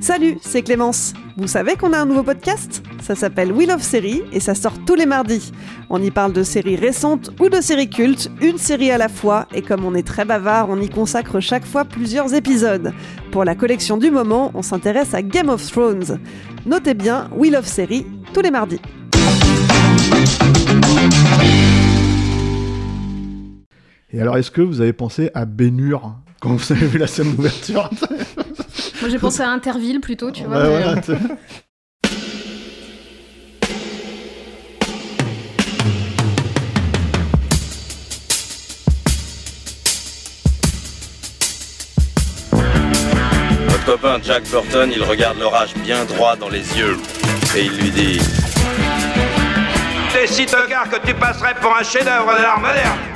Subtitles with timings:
[0.00, 1.14] Salut, c'est Clémence.
[1.36, 2.82] Vous savez qu'on a un nouveau podcast?
[3.02, 5.52] Ça s'appelle Wheel of Série et ça sort tous les mardis.
[5.90, 9.46] On y parle de séries récentes ou de séries cultes, une série à la fois,
[9.54, 12.92] et comme on est très bavard, on y consacre chaque fois plusieurs épisodes.
[13.32, 16.20] Pour la collection du moment, on s'intéresse à Game of Thrones.
[16.66, 18.80] Notez bien Wheel of Série tous les mardis.
[24.12, 27.34] Et alors, est-ce que vous avez pensé à Bénur quand vous avez vu la scène
[27.34, 27.90] d'ouverture?
[29.00, 30.58] Moi j'ai pensé à Interville plutôt, tu vois.
[30.58, 31.16] Ouais, mais, euh,
[43.86, 46.96] copain Jack Burton, il regarde l'orage bien droit dans les yeux
[47.56, 48.20] et il lui dit
[50.12, 53.15] T'es si tocard que tu passerais pour un chef-d'œuvre de l'art moderne.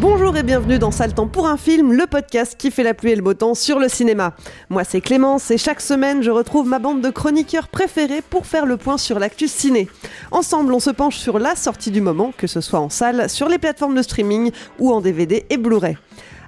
[0.00, 3.10] Bonjour et bienvenue dans Sale Temps pour un film, le podcast qui fait la pluie
[3.12, 4.34] et le beau temps sur le cinéma.
[4.70, 8.64] Moi c'est Clémence et chaque semaine je retrouve ma bande de chroniqueurs préférés pour faire
[8.66, 9.88] le point sur l'actu ciné.
[10.30, 13.48] Ensemble on se penche sur la sortie du moment, que ce soit en salle, sur
[13.48, 15.96] les plateformes de streaming ou en DVD et Blu-ray.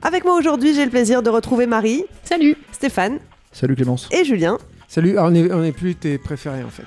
[0.02, 3.18] Avec moi aujourd'hui j'ai le plaisir de retrouver Marie, Salut Stéphane
[3.52, 4.08] Salut Clémence.
[4.12, 4.56] et Julien.
[4.88, 6.84] Salut, ah, on est, on est plus tes préférés en fait.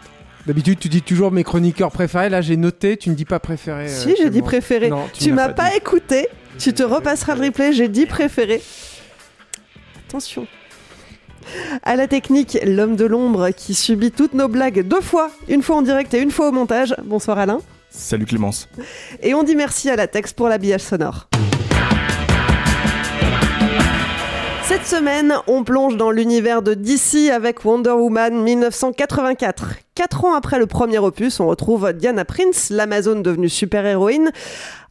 [0.47, 2.29] D'habitude, tu dis toujours mes chroniqueurs préférés.
[2.29, 3.87] Là, j'ai noté, tu ne dis pas préféré.
[3.89, 5.77] si j'ai dit préféré, Non, tu m'as pas dit.
[5.77, 6.27] écouté,
[6.59, 8.61] tu te repasseras le replay, j'ai dit préféré.
[10.07, 10.47] Attention.
[11.83, 15.77] À la technique, l'homme de l'ombre qui subit toutes nos blagues deux fois, une fois
[15.77, 16.95] en direct et une fois au montage.
[17.03, 17.59] Bonsoir Alain.
[17.89, 18.67] Salut Clémence.
[19.21, 21.27] Et on dit merci à la texte pour l'habillage sonore.
[24.63, 29.75] Cette semaine, on plonge dans l'univers de DC avec Wonder Woman 1984.
[29.93, 34.31] Quatre ans après le premier opus, on retrouve Diana Prince, l'Amazone devenue super-héroïne.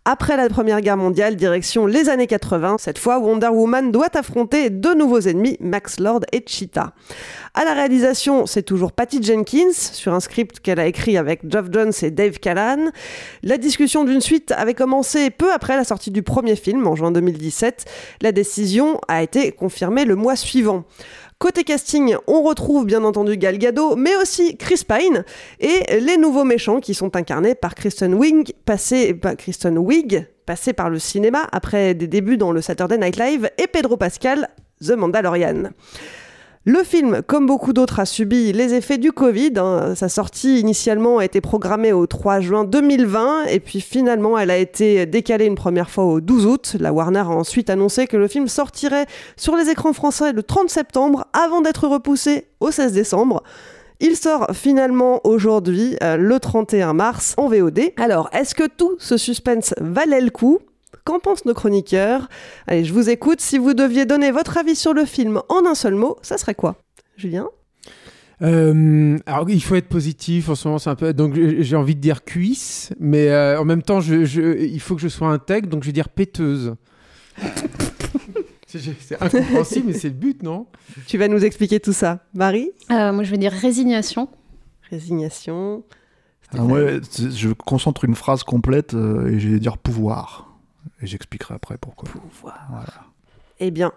[0.07, 4.69] Après la Première Guerre mondiale, direction les années 80, cette fois Wonder Woman doit affronter
[4.69, 6.93] deux nouveaux ennemis, Max Lord et Cheetah.
[7.55, 11.69] À la réalisation, c'est toujours Patty Jenkins, sur un script qu'elle a écrit avec Geoff
[11.73, 12.91] Jones et Dave Callan.
[13.43, 17.11] La discussion d'une suite avait commencé peu après la sortie du premier film, en juin
[17.11, 17.87] 2017.
[18.21, 20.85] La décision a été confirmée le mois suivant.
[21.45, 25.27] Côté casting, on retrouve bien entendu Gal Gadot, mais aussi Chris Pine
[25.61, 29.15] et les nouveaux méchants qui sont incarnés par Kristen Wiig, passé,
[29.77, 33.99] Wiig, passé par le cinéma après des débuts dans le Saturday Night Live, et Pedro
[33.99, 34.49] Pascal,
[34.81, 35.65] The Mandalorian.
[36.67, 39.53] Le film, comme beaucoup d'autres, a subi les effets du Covid.
[39.57, 39.95] hein.
[39.95, 44.57] Sa sortie initialement a été programmée au 3 juin 2020 et puis finalement elle a
[44.57, 46.77] été décalée une première fois au 12 août.
[46.81, 49.05] La Warner a ensuite annoncé que le film sortirait
[49.37, 53.43] sur les écrans français le 30 septembre avant d'être repoussé au 16 décembre.
[54.01, 57.93] Il sort finalement aujourd'hui, euh, le 31 mars, en VOD.
[57.99, 60.61] Alors, est-ce que tout ce suspense valait le coup?
[61.05, 62.29] Qu'en pensent nos chroniqueurs?
[62.67, 63.41] Allez, je vous écoute.
[63.41, 66.55] Si vous deviez donner votre avis sur le film en un seul mot, ça serait
[66.55, 66.77] quoi?
[67.17, 67.49] Julien?
[68.43, 71.13] Euh, alors, il faut être positif en ce moment, c'est un peu.
[71.13, 74.95] Donc, j'ai envie de dire cuisse, mais euh, en même temps, je, je- il faut
[74.97, 76.75] que je sois intègre, donc je vais dire péteuse.
[78.67, 80.67] c'est incompréhensible, mais c'est le but, non?
[81.07, 82.21] Tu vas nous expliquer tout ça.
[82.35, 82.71] Marie?
[82.91, 84.29] Euh, moi je vais dire résignation.
[84.91, 85.85] Résignation.
[86.57, 90.54] Ah, je concentre une phrase complète euh, et je vais dire pouvoir.
[91.01, 92.09] Et j'expliquerai après pourquoi.
[92.09, 92.59] Pouvoir.
[92.71, 93.07] Voilà.
[93.61, 93.93] Eh bien,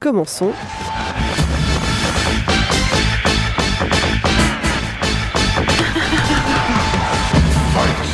[0.00, 0.52] commençons.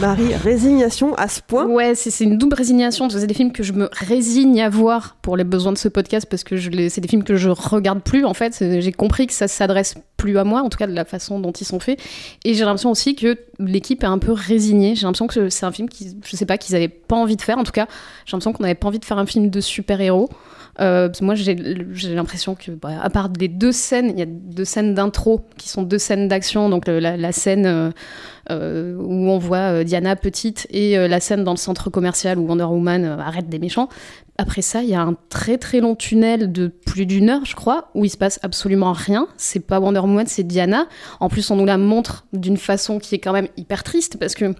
[0.00, 3.10] Marie, résignation à ce point Ouais, c'est une double résignation.
[3.10, 6.26] C'est des films que je me résigne à voir pour les besoins de ce podcast
[6.28, 6.56] parce que
[6.88, 8.56] c'est des films que je regarde plus en fait.
[8.80, 11.52] J'ai compris que ça s'adresse plus à moi, en tout cas de la façon dont
[11.52, 12.00] ils sont faits.
[12.44, 14.94] Et j'ai l'impression aussi que l'équipe est un peu résignée.
[14.94, 17.42] J'ai l'impression que c'est un film qui, je sais pas, qu'ils avaient pas envie de
[17.42, 17.58] faire.
[17.58, 17.86] En tout cas,
[18.24, 20.30] j'ai l'impression qu'on n'avait pas envie de faire un film de super-héros.
[20.78, 21.54] Euh, moi, j'ai
[22.14, 25.68] l'impression que, bah, à part les deux scènes, il y a deux scènes d'intro qui
[25.68, 26.68] sont deux scènes d'action.
[26.68, 27.90] Donc la, scène euh,
[28.50, 32.64] euh, où on voit Diana petite et la scène dans le centre commercial où Wonder
[32.64, 33.88] Woman arrête des méchants.
[34.38, 37.54] Après ça, il y a un très très long tunnel de plus d'une heure, je
[37.54, 39.28] crois, où il se passe absolument rien.
[39.36, 40.86] C'est pas Wonder Woman, c'est Diana.
[41.20, 44.34] En plus, on nous la montre d'une façon qui est quand même hyper triste parce
[44.34, 44.54] que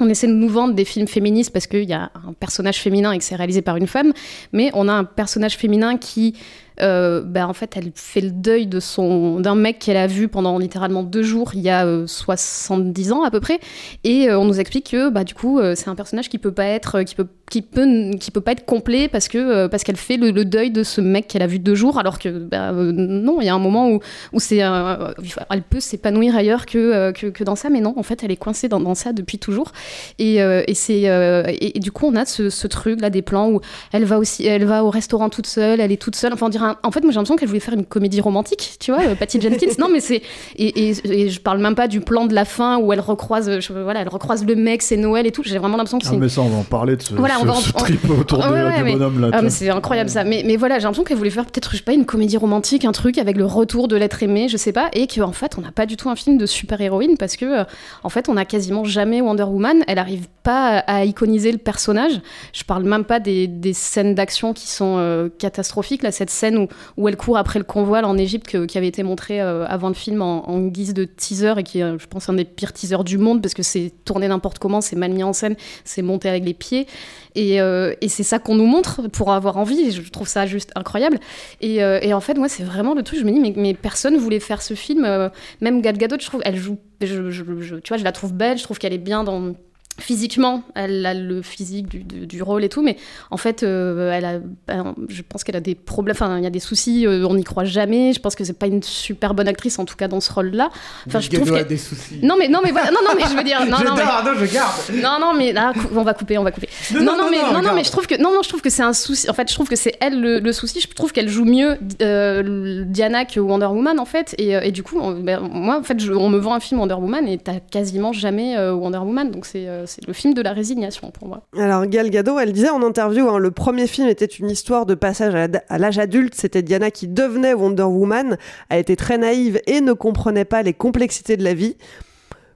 [0.00, 3.12] on essaie de nous vendre des films féministes parce qu'il y a un personnage féminin
[3.12, 4.12] et que c'est réalisé par une femme,
[4.52, 6.34] mais on a un personnage féminin qui,
[6.82, 10.28] euh, bah, en fait, elle fait le deuil de son d'un mec qu'elle a vu
[10.28, 13.60] pendant littéralement deux jours il y a euh, 70 ans à peu près,
[14.04, 16.52] et euh, on nous explique que bah du coup euh, c'est un personnage qui peut
[16.52, 19.84] pas être qui peut qui peut qui peut pas être complet parce que euh, parce
[19.84, 22.30] qu'elle fait le, le deuil de ce mec qu'elle a vu deux jours alors que
[22.30, 24.00] bah, euh, non il y a un moment où
[24.32, 25.12] où c'est euh,
[25.50, 28.30] elle peut s'épanouir ailleurs que, euh, que que dans ça mais non en fait elle
[28.30, 29.72] est coincée dans, dans ça depuis toujours.
[30.18, 33.22] Et, euh, et c'est euh, et, du coup on a ce, ce truc là des
[33.22, 33.60] plans où
[33.92, 36.50] elle va aussi elle va au restaurant toute seule elle est toute seule enfin on
[36.50, 39.02] dirait un- en fait moi j'ai l'impression qu'elle voulait faire une comédie romantique tu vois
[39.02, 40.22] euh, Patty Jenkins non mais c'est
[40.56, 43.60] et, et, et je parle même pas du plan de la fin où elle recroise
[43.60, 46.14] je- voilà elle recroise le mec c'est Noël et tout j'ai vraiment l'impression que c'est
[46.14, 48.00] Ah, mais ça, on va en parler de ce, Voilà, on va en- ce trip
[48.10, 49.30] autour de- Ouais, ouais, du mais- bonhomme là.
[49.32, 50.24] Ah, c'est incroyable ça.
[50.24, 52.84] Mais, mais voilà, j'ai l'impression qu'elle voulait faire peut-être, je sais pas, une comédie romantique,
[52.84, 55.60] un truc avec le retour de l'être aimé, je sais pas, et qu'en fait, on
[55.62, 57.64] n'a pas du tout un film de super-héroïne parce que, euh,
[58.04, 59.82] en fait, on a quasiment jamais Wonder Woman.
[59.88, 62.20] Elle arrive pas à, à iconiser le personnage.
[62.52, 66.02] Je parle même pas des, des scènes d'action qui sont euh, catastrophiques.
[66.02, 69.02] Là, cette scène où, où elle court après le convoi en Égypte qui avait été
[69.02, 72.34] montrée euh, avant le film en, guise de teaser et qui est, je pense, un
[72.34, 75.32] des pires teasers du monde parce que c'est tourné n'importe comment, c'est mal mis en
[75.32, 76.86] scène, c'est monté avec les pieds.
[77.34, 79.80] Et, euh, c'est ça qu'on nous montre pour avoir envie.
[79.80, 81.18] Et je trouve ça juste incroyable.
[81.60, 83.18] Et, euh, et en fait, moi, c'est vraiment le truc.
[83.18, 85.30] Je me dis, mais, mais personne voulait faire ce film.
[85.60, 86.78] même Gal Gadot, je trouve, elle joue.
[87.00, 88.58] je- tu vois, je la trouve belle.
[88.58, 89.54] Je trouve qu'elle est bien dans.
[90.00, 92.96] Physiquement, elle a le physique du, du- du rôle et tout, mais
[93.30, 96.46] en fait, euh, elle a, ben, je pense qu'elle a des problèmes, enfin, il y
[96.46, 98.14] a des soucis, euh, on n'y croit jamais.
[98.14, 100.70] Je pense que c'est pas une super bonne actrice, en tout cas dans ce rôle-là.
[101.06, 102.20] Enfin, je trouve a des soucis.
[102.22, 104.02] Non, mais non, mais voilà, non, non, mais je veux dire, non, je non, mais-
[104.02, 104.74] non, je garde.
[104.94, 106.70] non, non, mais là, cou- on va couper, on va couper.
[106.94, 108.62] Non, Non, non, non, mais non, non, mais je trouve que non, non, je trouve
[108.62, 109.28] que c'est un souci.
[109.28, 110.80] En fait, je trouve que c'est elle le, le souci.
[110.80, 114.34] Je trouve qu'elle joue mieux euh, Diana que Wonder Woman en fait.
[114.38, 116.80] Et, et du coup, on- ben, moi, en fait, je- on me vend un film
[116.80, 119.30] Wonder Woman et t'as quasiment jamais Wonder Woman.
[119.30, 121.42] Donc c'est c'est le film de la résignation pour moi.
[121.56, 124.94] Alors Gal Gadot, elle disait en interview, hein, le premier film était une histoire de
[124.94, 125.34] passage
[125.68, 126.34] à, l'âge adulte.
[126.34, 128.36] C'était Diana qui devenait Wonder Woman.
[128.68, 131.76] Elle était très naïve et ne comprenait pas les complexités de la vie,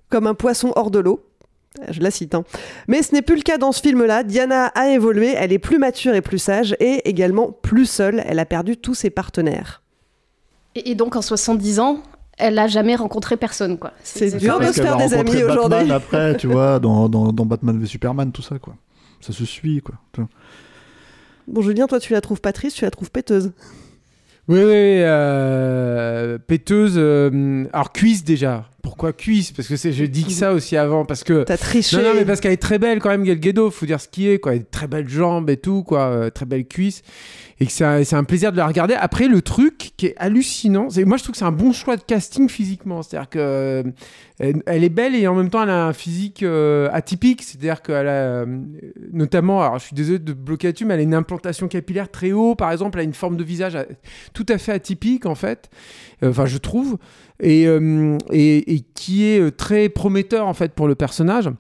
[0.08, 1.20] comme un poisson hors de l'eau.
[1.90, 2.34] Je la cite.
[2.34, 2.44] hein.
[2.88, 4.22] Mais ce n'est plus le cas dans ce film-là.
[4.22, 8.22] Diana a évolué, elle est plus mature et plus sage, et également plus seule.
[8.26, 9.82] Elle a perdu tous ses partenaires.
[10.74, 12.02] Et, et donc en 70 ans,
[12.38, 13.92] elle a jamais rencontré personne quoi.
[14.02, 15.90] C'est dur de se faire des amis aujourd'hui.
[15.90, 18.74] après, tu vois, dans, dans, dans Batman v Superman, tout ça, quoi.
[19.20, 19.94] Ça se suit, quoi.
[20.12, 20.30] tu vois.
[21.48, 23.52] Bon, Julien, toi, tu la trouves pas triste, tu la trouves péteuse.
[24.48, 26.94] Oui, oui, euh, péteuse.
[26.96, 28.66] euh, alors, cuisse déjà.
[28.86, 29.50] Pourquoi cuisse?
[29.50, 31.04] Parce que c'est, je dis que ça aussi avant.
[31.04, 31.42] Parce que.
[31.42, 31.96] T'as triché.
[31.96, 34.06] Non, non, mais parce qu'elle est très belle quand même, Gal Gadot, faut dire ce
[34.06, 34.54] qui est, quoi.
[34.54, 36.02] Elle a très belles jambes et tout, quoi.
[36.02, 37.02] euh, très belles cuisses.
[37.58, 38.94] Et que c'est un, un plaisir de la regarder.
[38.94, 41.96] Après, le truc qui est hallucinant, c'est moi je trouve que c'est un bon choix
[41.96, 43.02] de casting physiquement.
[43.02, 43.82] C'est-à-dire que euh,
[44.38, 47.42] elle, elle est belle et en même temps elle a un physique euh, atypique.
[47.42, 48.44] C'est-à-dire qu'elle a
[49.10, 52.30] notamment, alors je suis désolé de bloquer là-dessus, mais elle a une implantation capillaire très
[52.30, 52.98] haut, par exemple.
[52.98, 53.76] Elle a une forme de visage
[54.32, 55.70] tout à fait atypique en fait.
[56.22, 56.98] Enfin, je trouve.
[57.40, 61.50] Et, euh, et, et qui est euh, très prometteur en fait pour le personnage.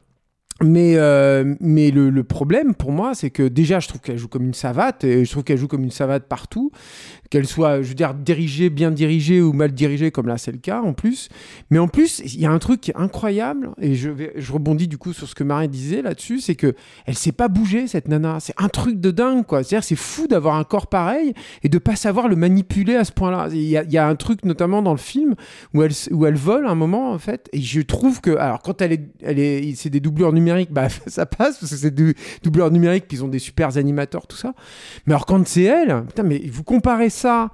[0.62, 4.28] Mais, euh, mais le, le problème pour moi, c'est que déjà, je trouve qu'elle joue
[4.28, 6.70] comme une savate, et je trouve qu'elle joue comme une savate partout,
[7.30, 10.58] qu'elle soit, je veux dire, dirigée, bien dirigée ou mal dirigée, comme là c'est le
[10.58, 11.28] cas en plus.
[11.70, 14.88] Mais en plus, il y a un truc qui est incroyable, et je, je rebondis
[14.88, 16.74] du coup sur ce que Marie disait là-dessus, c'est que
[17.06, 18.38] elle sait pas bouger cette nana.
[18.40, 19.62] C'est un truc de dingue, quoi.
[19.62, 23.12] C'est-à-dire, c'est fou d'avoir un corps pareil et de pas savoir le manipuler à ce
[23.12, 23.48] point-là.
[23.52, 25.34] Il y y a un truc notamment dans le film
[25.74, 28.80] où elle, où elle vole un moment en fait, et je trouve que, alors quand
[28.80, 32.14] elle est, elle est, c'est des doublures numériques, bah ça passe parce que c'est des
[32.42, 34.54] doubleurs numériques, puis ils ont des super animateurs, tout ça.
[35.06, 37.50] Mais alors quand c'est elle, putain, mais vous comparez ça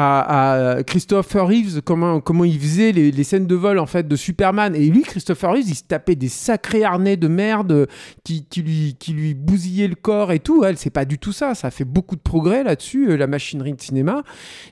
[0.00, 4.16] à, Christopher Reeves, comment, comment il faisait les, les scènes de vol en fait de
[4.16, 4.74] Superman.
[4.74, 7.88] Et lui, Christopher Reeves, il se tapait des sacrés harnais de merde
[8.24, 10.64] qui, qui, lui, qui lui bousillaient le corps et tout.
[10.64, 11.54] Elle, c'est pas du tout ça.
[11.54, 14.22] Ça fait beaucoup de progrès là-dessus, euh, la machinerie de cinéma.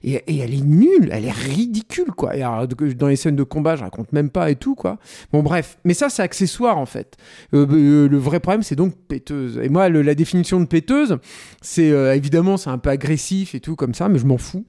[0.05, 2.33] Et, elle est nulle, elle est ridicule, quoi.
[2.97, 4.99] Dans les scènes de combat, je raconte même pas et tout, quoi.
[5.33, 5.79] Bon, bref.
[5.85, 7.17] Mais ça, c'est accessoire, en fait.
[7.55, 9.59] Euh, euh, le vrai problème, c'est donc péteuse.
[9.63, 11.19] Et moi, la définition de péteuse,
[11.63, 14.65] c'est évidemment, c'est un peu agressif et tout, comme ça, mais je m'en fous.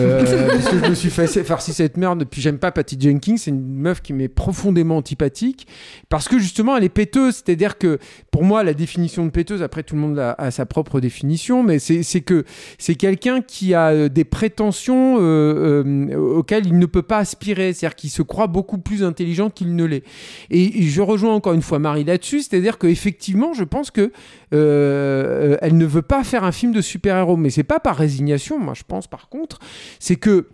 [0.00, 2.24] Euh, parce que je me suis fait farci cette merde.
[2.24, 3.36] Puis j'aime pas Patty Jenkins.
[3.36, 5.66] C'est une meuf qui m'est profondément antipathique
[6.08, 7.36] parce que justement elle est péteuse.
[7.36, 7.98] C'est-à-dire que
[8.30, 11.62] pour moi la définition de péteuse, après tout le monde a, a sa propre définition,
[11.62, 12.44] mais c'est que
[12.78, 17.72] c'est quelqu'un qui a euh, des prétentions euh, euh, auxquelles il ne peut pas aspirer.
[17.72, 20.04] C'est-à-dire qu'il se croit beaucoup plus intelligent qu'il ne l'est.
[20.50, 22.40] Et je rejoins encore une fois Marie là-dessus.
[22.40, 24.12] C'est-à-dire qu'effectivement, je pense que
[24.52, 27.36] elle ne veut pas faire un film de super-héros.
[27.36, 29.58] Mais c'est pas par résignation, moi je pense par contre,
[29.98, 30.48] c'est que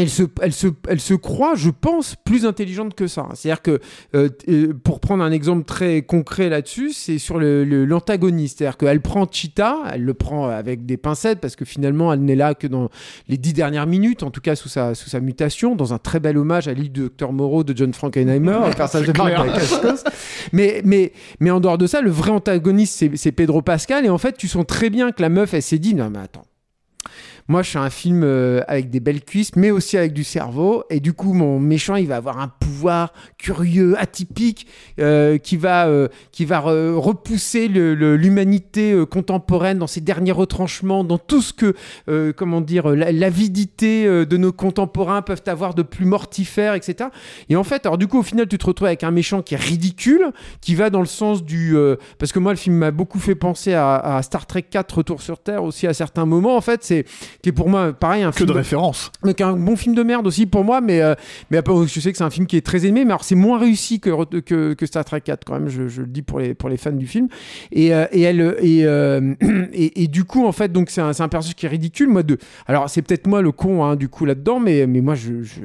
[0.00, 3.28] elle se, elle, se, elle se croit, je pense, plus intelligente que ça.
[3.34, 3.80] C'est-à-dire que,
[4.14, 7.70] euh, euh, pour prendre un exemple très concret là-dessus, c'est sur l'antagoniste.
[7.70, 8.58] Le, l'antagoniste.
[8.58, 12.36] C'est-à-dire qu'elle prend Cheetah, elle le prend avec des pincettes parce que finalement, elle n'est
[12.36, 12.88] là que dans
[13.28, 16.20] les dix dernières minutes, en tout cas sous sa, sous sa mutation, dans un très
[16.20, 19.12] bel hommage à l'île du Docteur Moreau de John Frankenheimer, un personnage de
[20.52, 24.04] mais, mais, mais en dehors de ça, le vrai antagoniste, c'est Pedro Pascal.
[24.04, 26.20] Et en fait, tu sens très bien que la meuf, elle s'est dit, non mais
[26.20, 26.44] attends
[27.46, 30.84] moi, je suis un film euh, avec des belles cuisses, mais aussi avec du cerveau.
[30.88, 34.66] Et du coup, mon méchant, il va avoir un pouvoir curieux, atypique,
[34.98, 41.42] euh, qui va, euh, qui va repousser l'humanité contemporaine dans ses derniers retranchements, dans tout
[41.42, 41.74] ce que,
[42.32, 47.10] comment dire, l'avidité de nos contemporains peuvent avoir de plus mortifère, etc.
[47.48, 49.54] Et en fait, alors du coup, au final, tu te retrouves avec un méchant qui
[49.54, 51.76] est ridicule, qui va dans le sens du...
[52.18, 55.20] parce que moi, le film m'a beaucoup fait penser à, à Star Trek 4, Retour
[55.20, 56.56] sur Terre, aussi à certains moments.
[56.56, 57.04] En fait, c'est
[57.44, 59.12] qui est pour moi pareil un que film de référence.
[59.22, 61.14] Donc un bon film de merde aussi pour moi, mais euh,
[61.50, 63.34] mais après, je sais que c'est un film qui est très aimé, mais alors c'est
[63.34, 65.68] moins réussi que, que, que Star Trek 4 quand même.
[65.68, 67.28] Je, je, le dis pour les pour les fans du film.
[67.70, 69.34] Et, euh, et elle et, euh,
[69.74, 72.08] et, et du coup en fait donc c'est un, un personnage qui est ridicule.
[72.08, 75.14] Moi de alors c'est peut-être moi le con hein, du coup là-dedans, mais mais moi
[75.14, 75.60] je, je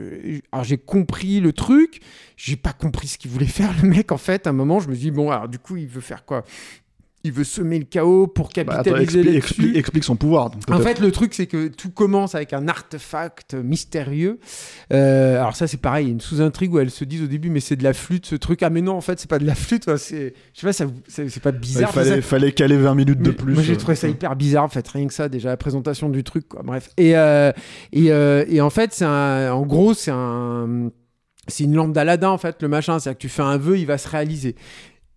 [0.52, 2.02] alors j'ai compris le truc.
[2.36, 4.48] J'ai pas compris ce qu'il voulait faire le mec en fait.
[4.48, 6.44] À un moment je me dis bon alors du coup il veut faire quoi?
[7.26, 9.38] Il veut semer le chaos pour capitaliser bah, attends, explique, là-dessus.
[9.38, 10.50] explique, explique son pouvoir.
[10.52, 14.40] donc, En fait, le truc, c'est que tout commence avec un artefact mystérieux.
[14.94, 17.28] Euh, alors ça, c'est pareil, il y a une sous-intrigue où elles se disent au
[17.28, 18.64] début, mais c'est de la flûte, ce truc.
[18.64, 19.84] Ah mais non, en fait, c'est pas de la flûte.
[19.88, 21.94] enfin, c'est, je sais pas, ça, c'est pas il bizarre.
[21.94, 23.54] ça- fallait caler 20 minutes de plus.
[23.54, 26.08] Moi, j'ai euh, trouvé ça hyper bizarre, en fait, rien que ça, déjà, la présentation
[26.10, 26.62] du truc, quoi.
[26.64, 26.90] Bref.
[26.98, 27.52] Et, euh,
[27.92, 30.90] et, euh, et en fait, c'est en gros, c'est un,
[31.48, 33.00] c'est une lampe d'Aladin, en fait, le machin.
[33.00, 34.56] C'est-à-dire que tu fais un vœu, il va se réaliser.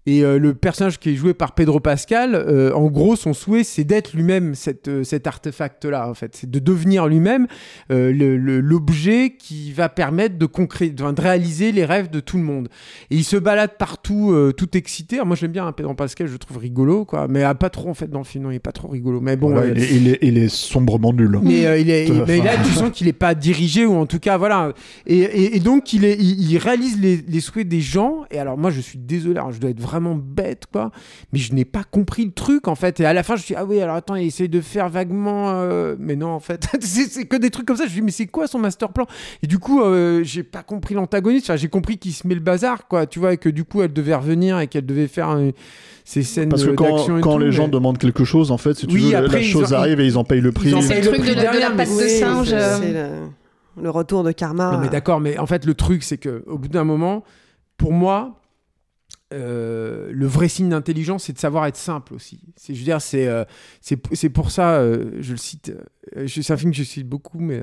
[0.05, 3.63] Et euh, le personnage qui est joué par Pedro Pascal, euh, en gros, son souhait,
[3.63, 6.35] c'est d'être lui-même cette, euh, cet artefact-là, en fait.
[6.35, 7.47] C'est de devenir lui-même
[7.89, 12.37] le- le- l'objet qui va permettre de, concré- de, de réaliser les rêves de tout
[12.37, 12.69] le monde.
[13.11, 15.17] Et il se balade partout, tout excité.
[15.17, 17.29] Alors, moi, j'aime bien hein, Pedro Pascal, je le trouve rigolo, quoi.
[17.29, 19.21] Mais ah, pas trop, en fait, dans le film, non, il est pas trop rigolo.
[19.21, 21.39] Mais bon, voilà, il, est, il, est, il est sombrement nul.
[21.43, 24.37] mais, il est, mais là, tu sens qu'il est pas dirigé ou en tout cas,
[24.37, 24.73] voilà.
[25.07, 28.23] Et, et- et donc, il, est, il, il réalise les, les souhaits des gens.
[28.33, 30.91] Et alors, moi, je suis désolé, alors, je dois être vraiment bête, quoi.
[31.33, 33.01] Mais je n'ai pas compris le truc, en fait.
[33.01, 34.61] Et à la fin, je me suis dit, ah oui, alors attends, il essaye de
[34.61, 35.51] faire vaguement.
[35.51, 37.85] euh, Mais non, en fait, c'est que des trucs comme ça.
[37.85, 39.07] Je me suis dit, mais c'est quoi son master plan?
[39.43, 41.47] Et du coup, euh, j'ai pas compris l'antagoniste.
[41.51, 43.07] Enfin, j'ai compris qu'il se met le bazar, quoi.
[43.07, 45.51] Tu vois, et que du coup, elle devait revenir et qu'elle devait faire euh,
[46.05, 48.87] ces scènes Parce que quand, quand tout, les gens demandent quelque chose, en fait, si
[48.87, 50.75] tu Oui, veux, la- après, la chose ont- arrive et ils en payent le prix.
[50.83, 52.55] C'est le truc de la- de la patte singe,
[53.81, 54.73] le retour de karma.
[54.73, 57.25] Non, mais d'accord, mais en fait, le truc, c'est que au bout d'un moment,
[57.79, 58.42] pour moi,
[59.33, 62.41] euh, le vrai signe d'intelligence, c'est de savoir être simple aussi.
[62.57, 63.45] C'est, je veux dire, c'est, euh,
[63.81, 65.73] c'est, pour ça, euh, je le cite,
[66.17, 67.63] euh, c'est un film que je cite beaucoup, mais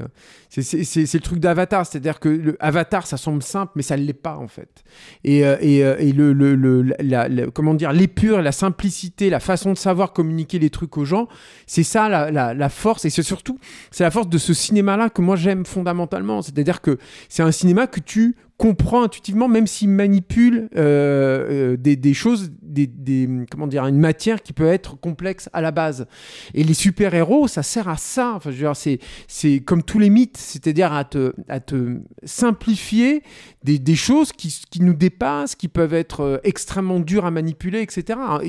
[0.50, 1.86] c'est, le truc d'Avatar.
[1.86, 4.84] C'est-à-dire que le Avatar, ça semble simple, mais ça ne l'est pas, en fait.
[5.24, 9.78] Et, et, et le, le, le- la- comment dire, l'épure, la simplicité, la façon de
[9.78, 11.28] savoir communiquer les trucs aux gens,
[11.68, 13.06] c'est ça la, la, la force.
[13.06, 13.60] Et c'est surtout,
[13.92, 16.42] c'est la force de ce cinéma-là que moi j'aime fondamentalement.
[16.42, 16.98] C'est-à-dire que
[17.28, 22.52] c'est un cinéma que tu comprends intuitivement, même s'il manipule euh, euh, des, des choses,
[22.62, 26.06] des, des- comment dire, une matière qui peut être complexe à la base.
[26.54, 28.34] Et les super-héros, ça sert à ça.
[28.36, 32.00] Enfin, je veux dire, c'est, c'est comme tous les mythes, c'est-à-dire à te, à te
[32.26, 33.24] simplifier
[33.64, 37.82] des, des choses qui, qui nous dépassent, qui peuvent être euh, extrêmement dures à manipuler,
[37.82, 38.20] etc.
[38.20, 38.40] En-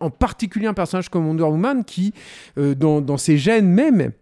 [0.00, 2.14] En particulier un personnage comme Wonder Woman qui,
[2.58, 4.12] euh, dans, dans ses gènes même,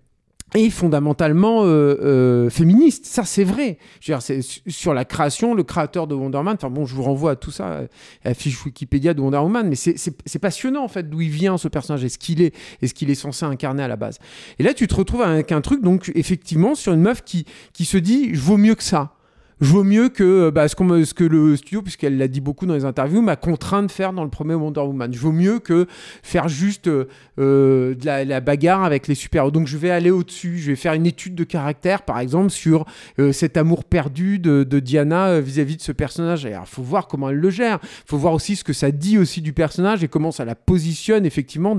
[0.55, 3.07] est fondamentalement euh, euh, féministe.
[3.07, 3.79] Ça, c'est vrai.
[4.01, 6.55] Je veux dire, sur la création, le créateur de Wonder Woman.
[6.55, 7.87] Enfin bon, je vous renvoie à tout ça, euh,
[8.25, 9.69] à la fiche Wikipédia de Wonder Woman.
[9.69, 12.89] Mais c'est passionnant en fait d'où il vient ce personnage et ce qu'il est et
[12.89, 14.19] ce qu'il est censé incarner à la base?
[14.59, 17.85] Et là, tu te retrouves avec un truc donc effectivement sur une meuf qui qui
[17.85, 19.18] se dit, je vaux mieux que ça.
[19.61, 22.67] Je vaux mieux que bah, ce, me- ce que le studio, puisqu'elle l'a dit beaucoup
[22.67, 25.13] dans les interviews, m'a contraint de faire dans le premier Wonder Woman.
[25.13, 25.87] Je mieux que
[26.23, 27.07] faire juste euh,
[27.39, 29.51] euh, de la, bagarre avec les super-héros.
[29.51, 32.85] Donc je vais aller au-dessus, je vais faire une étude de caractère, par exemple, sur
[33.19, 36.47] euh, cet amour perdu de, Diana euh, vis-à-vis de ce personnage.
[36.47, 37.79] Alors, faut voir comment elle le gère.
[38.07, 41.27] faut voir aussi ce que ça dit aussi du personnage et comment ça la positionne
[41.27, 41.77] effectivement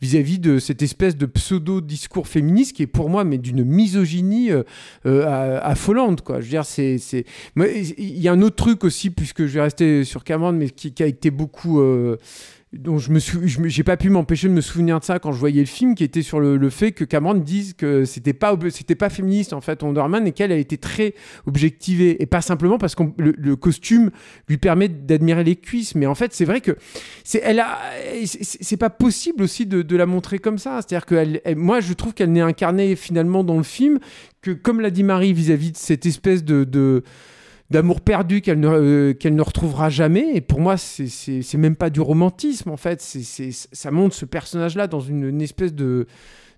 [0.00, 4.62] vis-à-vis de cette espèce de pseudo-discours féministe qui est pour moi mais d'une misogynie euh,
[5.06, 6.22] euh, affolante.
[6.22, 6.40] Quoi.
[6.40, 6.98] Je veux dire, c'est,
[7.56, 10.92] Il y a un autre truc aussi, puisque je vais rester sur Cameron, mais qui,
[10.92, 11.80] qui a été beaucoup...
[11.80, 12.16] euh,
[12.78, 13.18] dont je me
[13.68, 16.04] j'ai pas pu m'empêcher de me souvenir de ça quand je voyais le film, qui
[16.04, 19.82] était sur le, fait que Cameron dise que c'était pas c'était pas féministe en fait
[19.82, 21.14] Wonder et qu'elle a été très
[21.46, 24.10] objectivée et pas simplement parce que le, costume
[24.48, 26.76] lui permet d'admirer les cuisses, mais en fait c'est vrai que
[27.24, 27.78] c'est elle a
[28.24, 32.12] c'est- pas possible aussi de, de la montrer comme ça, c'est-à-dire que moi je trouve
[32.14, 33.98] qu'elle n'est incarnée finalement dans le film
[34.42, 37.02] que comme l'a dit Marie vis-à-vis de cette espèce de
[37.70, 40.32] d'amour perdu qu'elle ne, euh, qu'elle ne retrouvera jamais.
[40.34, 43.00] Et pour moi, c'est, c'est, même pas du romantisme, en fait.
[43.00, 46.06] C'est, ça montre ce personnage-là dans une espèce de,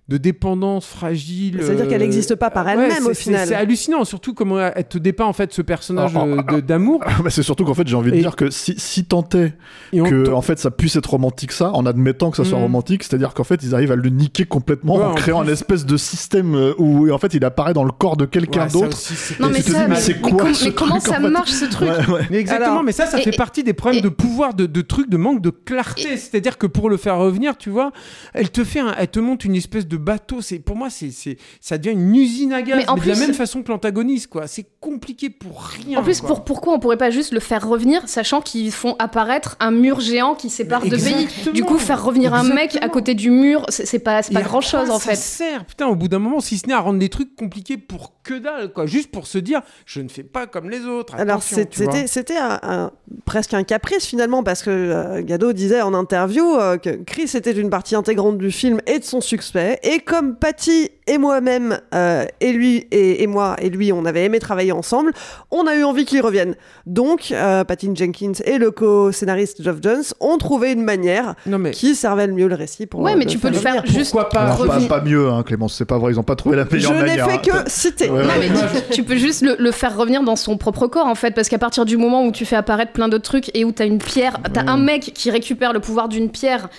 [0.09, 1.59] de dépendance fragile.
[1.61, 3.47] C'est-à-dire qu'elle euh, n'existe pas par elle-même, au final.
[3.47, 7.01] C'est hallucinant, surtout comment elle te dépeint, en fait, ce personnage Ah, euh, ah, d'amour.
[7.23, 9.53] Bah, c'est surtout qu'en fait, j'ai envie de Et- dire que si, si tant est
[9.93, 12.63] que en fait ça puisse être romantique ça, en admettant que ça soit Mm.
[12.63, 15.49] romantique, c'est-à-dire qu'en fait ils arrivent à le niquer complètement Ouais, en en créant plus.
[15.49, 18.65] un espèce de système euh, où en fait il apparaît dans le corps de quelqu'un
[18.65, 18.97] Ouais, d'autre.
[19.39, 21.65] Non, mais ça, mais c'est quoi ce mais comment truc, ça en fait marche ce
[21.65, 22.21] truc Ouais, ouais.
[22.31, 24.81] Mais exactement, Alors- mais ça, ça et- fait partie des problèmes de pouvoir, de, de
[24.81, 26.17] trucs, de manque de clarté.
[26.17, 27.91] C'est-à-dire que pour le faire revenir, tu vois,
[28.33, 30.41] elle te fait, elle te monte une espèce de bateau.
[30.41, 33.07] C'est pour moi, c'est, c'est, ça devient une usine à gaz, Mais en mais de
[33.09, 34.47] la même façon que l'antagoniste, quoi.
[34.47, 35.99] C'est compliqué pour rien.
[35.99, 36.29] En plus, quoi.
[36.29, 39.99] pour, pourquoi on pourrait pas juste le faire revenir, sachant qu'ils font apparaître un mur
[39.99, 41.23] géant qui sépare deux pays?
[41.23, 41.53] Exactement.
[41.53, 44.41] Du coup, faire revenir un mec à côté du mur, c'est c'est pas, c'est pas
[44.41, 45.15] grand chose en ça fait.
[45.15, 48.13] sert, putain, au bout d'un moment, si ce n'est à rendre des trucs compliqués pour
[48.23, 48.85] que dalle, quoi.
[48.85, 51.15] Juste pour se dire, je ne fais pas comme les autres.
[51.15, 51.91] Alors Attention, c'est- tu vois.
[51.93, 52.91] c'était c'était un- un-
[53.25, 57.51] presque un caprice finalement parce que euh, Gado disait en interview euh, que Chris était
[57.51, 62.23] une partie intégrante du film et de son succès et comme Patty et moi-même euh,
[62.39, 65.11] et lui et, et moi et lui on avait aimé travailler ensemble,
[65.49, 66.55] on a eu envie qu'il revienne.
[66.85, 71.71] Donc euh, Patty Jenkins et le co-scénariste Geoff Jones ont trouvé une manière Non, mais
[71.71, 73.91] qui servait le mieux le récit pour Ouais, euh, mais tu peux le faire revenir.
[73.99, 74.55] juste Pourquoi pas
[74.87, 76.99] pas, mieux, hein, Clémence, c'est pas vrai, ils ont pas trouvé la Je meilleure n'ai
[77.01, 77.29] manière.
[77.29, 77.63] fait hein.
[77.63, 78.09] que citer.
[78.09, 78.39] Ouais, Non, ouais.
[78.39, 78.49] mais
[78.89, 81.49] tu, tu peux juste le, le faire revenir dans son propre corps en fait, parce
[81.49, 83.97] qu'à partir du moment où tu fais apparaître plein d'autres trucs et où t'as une
[83.97, 86.69] pierre, t'as un mec qui récupère le pouvoir d'une pierre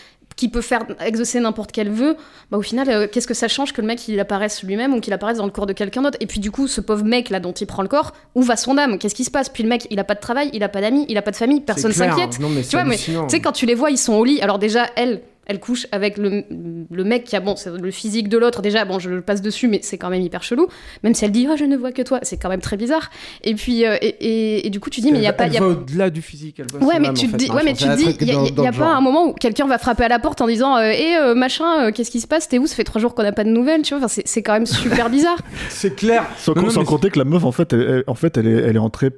[0.40, 2.16] qui peut faire exaucer n'importe quel vœu,
[2.50, 5.00] bah au final, euh, qu'est-ce que ça change que le mec il apparaisse lui-même ou
[5.00, 6.16] qu'il apparaisse dans le corps de quelqu'un d'autre?
[6.20, 8.56] Et puis du coup, ce pauvre mec là dont il prend le corps, où va
[8.56, 8.96] son âme?
[8.96, 9.50] Qu'est-ce qui se passe?
[9.50, 11.30] Puis le mec, il a pas de travail, il a pas d'amis, il a pas
[11.30, 12.30] de famille, personne s'inquiète.
[12.30, 14.40] Tu vois, mais tu sais, quand tu les vois, ils sont au lit.
[14.40, 15.20] Alors déjà, elle,
[15.50, 16.44] elle couche avec le,
[16.90, 18.62] le mec qui a, bon, c'est le physique de l'autre.
[18.62, 20.68] Déjà, bon, je le passe dessus, mais c'est quand même hyper chelou.
[21.02, 23.10] Même si elle dit, oh, je ne vois que toi, c'est quand même très bizarre.
[23.42, 25.36] Et puis, euh, et, et- et du coup, tu dis, mais il y a Elle
[25.36, 25.46] pas.
[25.48, 26.60] il y a- va au-delà du physique.
[26.60, 28.16] Elle va Ouais, mais tu en te fait, dis, ouais, hein, mais je tu dis,
[28.20, 30.40] il y a, y a pas un moment où quelqu'un va frapper à la porte
[30.40, 32.48] en disant, euh, hé, euh, machin, euh, qu'est-ce qui se passe?
[32.48, 32.66] T'es où?
[32.68, 33.98] Ça fait trois jours qu'on n'a pas de nouvelles, tu vois.
[33.98, 35.38] Enfin, c'est- c'est quand même super bizarre.
[35.68, 36.24] C'est clair.
[36.38, 38.36] Sans, Non, non, sans mais compter que la meuf, en fait, elle, elle- en fait,
[38.36, 39.10] elle est, elle est entrée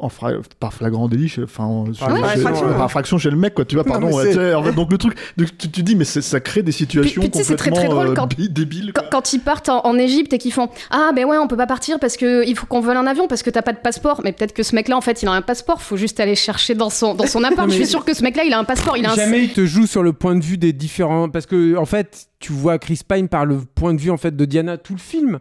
[0.00, 2.82] en fra- par flagrant délit, chez- enfin, chez- Ouais, chez- infraction, par ouais.
[2.82, 3.64] infraction chez le mec, quoi.
[3.66, 4.10] Tu vois, pardon.
[4.10, 6.72] ouais, tu en fait, donc le truc, donc, tu te dis, mais ça crée des
[6.72, 8.92] situations puis, tu sais, c'est très, complètement très drôle euh, quand- bi- débiles.
[8.94, 9.10] Quand, quoi.
[9.12, 11.66] quand ils partent en, en Égypte et qu'ils font Ah, ben ouais, on peut pas
[11.66, 14.22] partir parce que il faut qu'on vole un avion parce que t'as pas de passeport.
[14.24, 15.82] Mais peut-être que ce mec-là, en fait, il a un passeport.
[15.82, 17.68] Faut juste aller chercher dans son, dans son appart.
[17.68, 18.96] Je suis sûr que ce mec-là, il a un passeport.
[18.96, 19.14] Il a un.
[19.14, 21.28] Jamais il te joue sur le point de vue des différents.
[21.28, 24.34] Parce que, en fait, tu vois Chris Pine par le point de vue en fait,
[24.34, 25.38] de Diana tout le film.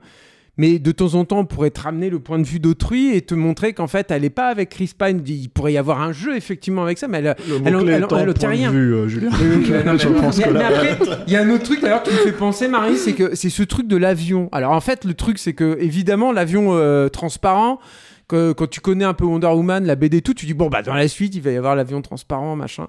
[0.57, 3.21] Mais de temps en temps, on pourrait te ramener le point de vue d'autrui et
[3.21, 5.21] te montrer qu'en fait, elle n'est pas avec Chris Pine.
[5.25, 8.17] Il pourrait y avoir un jeu, effectivement, avec ça, mais elle, Le elle, elle, étant
[8.17, 8.71] elle point obtient de rien.
[8.71, 9.29] vue, euh, Julien.
[9.31, 13.13] Mais- après, il y a un autre truc d'ailleurs qui me fait penser, Marie, c'est
[13.13, 14.49] que c'est ce truc de l'avion.
[14.51, 17.79] Alors en fait, le truc, c'est que évidemment, l'avion euh, transparent,
[18.27, 20.67] que, quand tu connais un peu Wonder Woman, la BD, et tout, tu dis bon,
[20.69, 22.87] bah dans la suite, il va y avoir l'avion transparent, machin.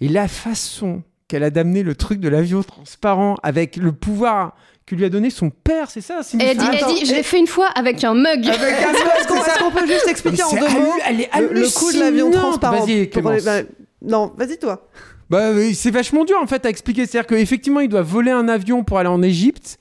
[0.00, 4.54] Et la façon qu'elle a d'amener le truc de l'avion transparent avec le pouvoir
[4.88, 7.38] que lui a donné son père, c'est ça elle dit, elle dit, je l'ai fait
[7.38, 8.46] une fois avec un mug.
[8.46, 11.20] Est-ce qu'on- est-ce qu'on est-ce qu'on peut juste expliquer en deux c'est mots hallu- elle
[11.20, 13.06] est le, le coup de l'avion transparent Vas-y,
[13.44, 13.60] bah,
[14.02, 14.88] Non, vas-y toi.
[15.30, 17.04] Bah, c'est vachement dur en fait à expliquer.
[17.06, 19.78] C'est-à-dire qu'effectivement, il doit voler un avion pour aller en Égypte.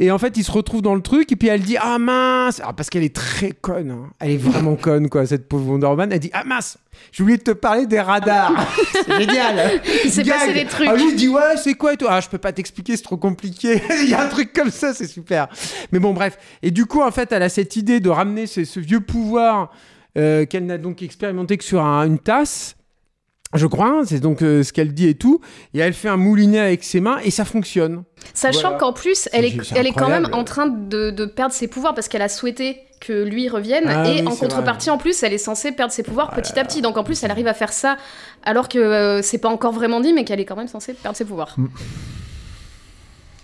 [0.00, 1.32] Et en fait, il se retrouve dans le truc.
[1.32, 3.90] Et puis elle dit Ah mince Alors, Parce qu'elle est très conne.
[3.90, 4.10] hein.
[4.20, 6.12] Elle est vraiment conne, quoi, cette pauvre Wonder Woman.
[6.12, 6.78] Elle dit Ah mince
[7.10, 8.52] J'ai oublié de te parler des radars.
[8.92, 9.80] c'est génial.
[10.04, 10.88] Il s'est passé des trucs.
[10.88, 13.02] Ah, lui, il dit Ouais, c'est quoi et tout Ah, je peux pas t'expliquer, c'est
[13.02, 13.82] trop compliqué.
[14.02, 15.48] il y a un truc comme ça, c'est super.
[15.90, 16.38] Mais bon, bref.
[16.62, 19.72] Et du coup, en fait, elle a cette idée de ramener ce, ce vieux pouvoir
[20.16, 22.76] euh, qu'elle n'a donc expérimenté que sur un- une tasse.
[23.54, 25.40] Je crois, hein, c'est donc euh, ce qu'elle dit et tout.
[25.72, 28.04] Et elle fait un moulinet avec ses mains et ça fonctionne.
[28.34, 28.76] Sachant Voilà.
[28.78, 31.94] qu'en plus, elle est, elle est quand même en train de, de perdre ses pouvoirs
[31.94, 33.84] parce qu'elle a souhaité que lui revienne.
[33.86, 36.64] Ah et oui, en contrepartie, en plus, elle est censée perdre ses pouvoirs petit à
[36.64, 36.82] petit.
[36.82, 37.96] Donc en plus, elle arrive à faire ça
[38.42, 41.16] alors que euh, c'est pas encore vraiment dit, mais qu'elle est quand même censée perdre
[41.16, 41.56] ses pouvoirs.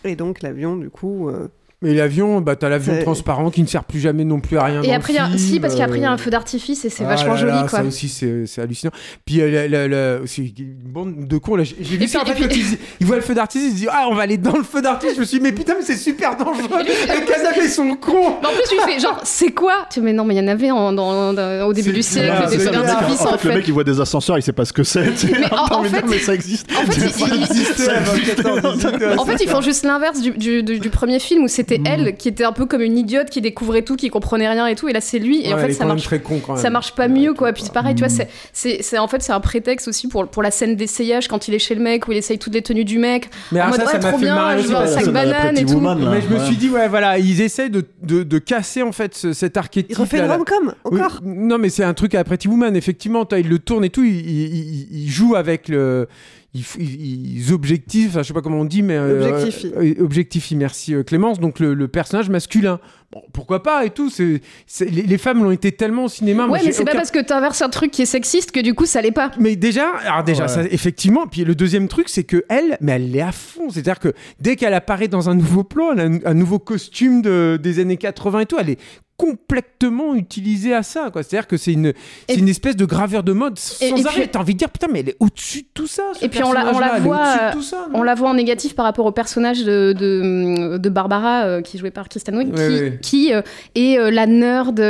[0.04, 1.28] Et donc l'avion, du coup.
[1.30, 1.48] euh,
[1.84, 4.82] Mais l'avion, bah t'as l'avion transparent qui ne sert plus jamais non plus à rien.
[4.82, 6.14] Et dans après, il le y a, film, si, parce qu'après, il y a un
[6.14, 7.78] euh, feu d'artifice et c'est ah vachement là joli, là, quoi.
[7.80, 8.90] Ça aussi, c'est hallucinant.
[9.24, 10.18] Puis, euh, la- la-
[10.48, 11.56] une bande de cons.
[11.56, 11.64] là.
[11.64, 13.76] J'ai vu ça, en fait, puis- quand ils, ils voient le feu d'artifice, ils se
[13.76, 15.14] disent Ah, on va aller dans le feu d'artifice.
[15.16, 16.82] Je me suis dit Mais putain, mais c'est super dangereux.
[16.84, 18.36] Les canapés sont cons.
[18.40, 19.86] Mais en plus, tu fais genre, c'est quoi?
[19.92, 22.32] Tu mais non, mais il y en avait en- dans- dans- au début du siècle,
[22.50, 24.64] des feux d'artifice, en en fait, le mec il voit des ascenseurs, il sait pas
[24.64, 25.04] ce que c'est.
[25.04, 26.66] Mais ça existe.
[26.72, 27.70] En fait, Ça il- il- existe.
[27.74, 29.18] Existait avant 14, existait.
[29.18, 31.86] En fait, ils font juste l'inverse du premier film où c'était Mm.
[31.86, 34.74] elle qui était un peu comme une idiote qui découvrait tout, qui comprenait rien et
[34.74, 34.88] tout.
[34.88, 35.44] Et là, c'est lui.
[35.46, 36.02] Et en fait, ça marche.
[36.04, 36.62] très con quand même.
[36.62, 37.52] Ça marche pas mieux, quoi.
[37.52, 38.16] Puis c'est pareil, tu vois, Mm.
[38.16, 41.48] c'est, c'est, c'est- en fait, c'est un prétexte aussi pour, pour la scène d'essayage quand
[41.48, 43.28] il est chez le mec, où il essaye toutes les tenues du mec.
[43.52, 45.12] Mais en alors mode, ça, ça ouais, m'a trop fait bien, marrer parce que sac
[45.12, 45.74] banane et tout.
[45.74, 46.10] Woman, là.
[46.12, 49.14] Mais je me suis dit, ouais, voilà, ils essayent de, de, de casser en fait
[49.14, 49.90] ce- cet archétype.
[49.90, 50.36] Il refait là, là.
[50.36, 53.26] rom-com, Oui, encore non, mais c'est un truc à Pretty Woman, effectivement.
[53.36, 56.08] Il le tourne et tout, il, il, il- il joue avec le.
[56.54, 58.94] Ils objectifs, enfin, je sais pas comment on dit, mais.
[58.96, 59.72] euh, Objectifie.
[59.76, 61.40] euh, objectifie, merci euh, Clémence.
[61.40, 62.78] Donc le, le personnage masculin.
[63.12, 64.10] Bon, pourquoi pas et tout.
[64.18, 64.40] Les,
[64.88, 66.46] les femmes l'ont été tellement au cinéma.
[66.48, 68.86] Ouais, mais c'est pas parce que t'inverses un truc qui est sexiste que du coup,
[68.86, 69.30] ça l'est pas.
[69.38, 70.48] mais déjà, alors déjà, Ouais.
[70.48, 71.26] ça, effectivement.
[71.26, 73.70] Puis le deuxième truc, c'est que elle, mais elle l'est à fond.
[73.70, 77.22] C'est-à-dire que dès qu'elle apparaît dans un nouveau plan, elle a un, un nouveau costume
[77.22, 78.78] de, des années 80 et tout, elle est
[79.16, 81.10] complètement utilisée à ça.
[81.12, 81.22] quoi.
[81.22, 81.92] C'est-à-dire que c'est une,
[82.28, 84.20] c'est une espèce de graveur de mode sans Et- et arrêt.
[84.22, 86.02] puis- T'as envie de dire, putain, mais elle est au-dessus de tout ça.
[86.18, 88.74] ce Et puis on la, on la voit, euh, ça, on la voit en négatif
[88.74, 92.48] par rapport au personnage de, de, de Barbara euh, qui est joué par Kristen Wiig,
[92.54, 92.98] Ouais, qui, ouais.
[93.02, 93.42] qui, euh,
[93.74, 94.80] est euh, la nerd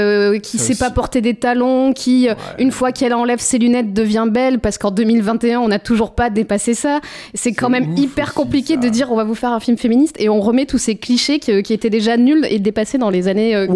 [0.41, 4.27] qui Ça sait pas porter des talons, qui une fois qu'elle enlève ses lunettes devient
[4.31, 7.01] belle parce qu'en 2021 on n'a toujours pas dépassé ça.
[7.35, 10.17] C'est quand même ouf hyper compliqué de dire on va vous faire un film féministe
[10.19, 13.29] et on remet tous ces clichés qui, qui étaient déjà nuls et dépassés dans les
[13.29, 13.67] années euh,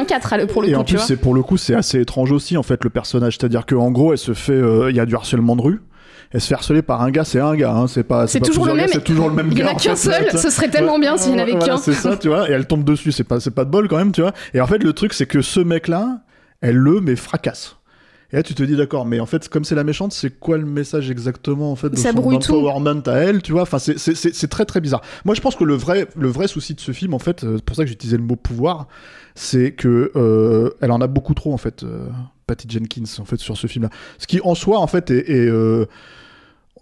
[0.00, 0.80] Ouais, 84 à- pour le et coup.
[0.80, 3.36] en tu plus, c'est pour le coup, c'est assez étrange aussi en fait le personnage.
[3.38, 5.80] C'est-à-dire qu'en gros, elle se fait, euh, il y a du harcèlement de rue.
[6.30, 8.26] Elle se fait harceler par un gars, c'est un gars, hein, c'est pas.
[8.26, 8.86] C'est toujours le même.
[8.86, 9.68] gars, C'est toujours le même Il y gars.
[9.72, 11.78] en a qu'un seul, ce serait tellement bien s'il y en avait qu'un.
[11.78, 12.50] C'est ça, tu vois.
[12.50, 14.32] Et elle tombe dessus, c'est pas, c'est pas de bol quand même, tu vois.
[14.52, 16.18] Et en fait, le truc, c'est que ce mec-là,
[16.60, 17.76] elle le mais fracasse.
[18.30, 20.58] Et là, tu te dis, d'accord, mais en fait, comme c'est la méchante, c'est quoi
[20.58, 23.62] le message exactement, en fait, de Ça son empowerment à elle, tu vois?
[23.62, 25.00] Enfin, c'est- très très bizarre.
[25.24, 27.56] Moi, je pense que le vrai, le vrai souci de ce film, en fait, euh,
[27.56, 28.86] c'est pour ça que j'utilisais le mot pouvoir,
[29.34, 32.06] c'est que euh, elle en a beaucoup trop, en fait, euh,
[32.46, 33.90] Patty Jenkins, en fait, sur ce film-là.
[34.18, 35.86] Ce qui, en soi, en fait, est, est, euh,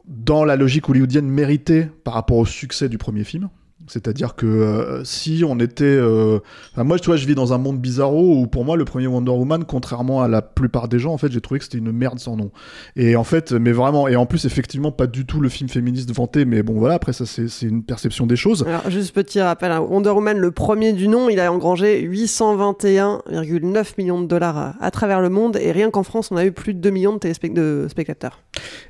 [0.09, 3.49] dans la logique hollywoodienne mérité par rapport au succès du premier film.
[3.89, 5.85] C'est-à-dire que euh, si on était...
[5.85, 6.39] euh,
[6.73, 9.07] enfin, moi, tu vois, je vis dans un monde bizarro où pour moi, le premier
[9.07, 11.93] Wonder Woman, contrairement à la plupart des gens, en fait, j'ai trouvé que c'était une
[11.93, 12.51] merde sans nom.
[12.97, 16.11] Et en fait, mais vraiment, et en plus, effectivement, pas du tout le film féministe
[16.13, 18.65] vanté, mais bon, voilà, après, ça, c'est une perception des choses.
[18.67, 23.87] Alors, juste petit rappel, hein, Wonder Woman, le premier du nom, il a engrangé 821,9
[23.99, 26.53] millions de dollars à, à travers le monde, et rien qu'en France, on a eu
[26.53, 28.41] plus de 2 millions de, téléspect- de spectateurs.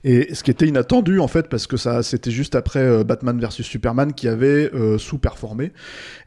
[0.05, 3.39] Et ce qui était inattendu en fait, parce que ça, c'était juste après euh, Batman
[3.41, 5.73] vs Superman qui avait euh, sous-performé.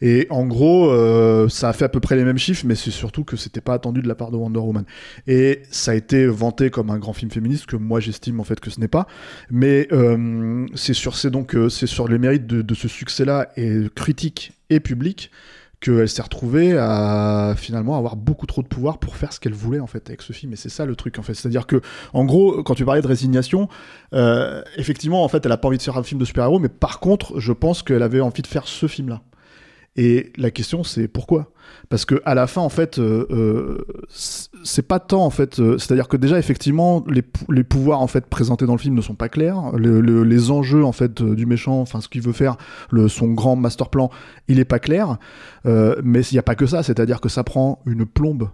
[0.01, 2.91] Et en gros, euh, ça a fait à peu près les mêmes chiffres, mais c'est
[2.91, 4.85] surtout que c'était pas attendu de la part de Wonder Woman.
[5.27, 8.59] Et ça a été vanté comme un grand film féministe que moi j'estime en fait
[8.59, 9.07] que ce n'est pas.
[9.49, 13.51] Mais euh, c'est sur, c'est donc, euh, c'est sur les mérites de, de ce succès-là
[13.57, 15.31] et critique et public
[15.79, 19.79] qu'elle s'est retrouvée à finalement avoir beaucoup trop de pouvoir pour faire ce qu'elle voulait
[19.79, 20.53] en fait avec ce film.
[20.53, 21.33] Et c'est ça le truc en fait.
[21.33, 21.81] C'est à dire que
[22.13, 23.69] en gros quand tu parlais de résignation
[24.13, 26.69] euh, effectivement en fait elle a pas envie de faire un film de super-héros mais
[26.69, 29.21] par contre je pense qu'elle avait envie de faire ce film là
[29.95, 31.51] et la question c'est pourquoi?
[31.89, 33.85] Parce que à la fin en fait euh, euh,
[34.63, 38.01] c'est pas tant en fait euh, c'est à dire que déjà effectivement les, les pouvoirs
[38.01, 39.71] en fait présentés dans le film ne sont pas clairs.
[39.75, 42.57] Le- le- les enjeux en fait euh, du méchant enfin ce qu'il veut faire
[42.91, 44.09] le, son grand master plan
[44.47, 45.17] il est pas clair.
[45.65, 48.05] Euh, mais il n'y a pas que ça c'est à dire que ça prend une
[48.05, 48.49] plombe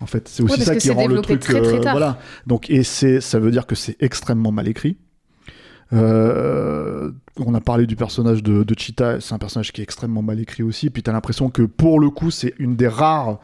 [0.00, 2.18] en fait c'est aussi Ouais, ça qui rend le truc très, très euh, voilà.
[2.46, 4.96] Donc et c'est ça veut dire que c'est extrêmement mal écrit
[5.92, 10.22] euh, on a parlé du personnage de, de Cheetah, c'est un personnage qui est extrêmement
[10.22, 10.90] mal écrit aussi.
[10.90, 13.38] Puis t'as l'impression que pour le coup, c'est une des rares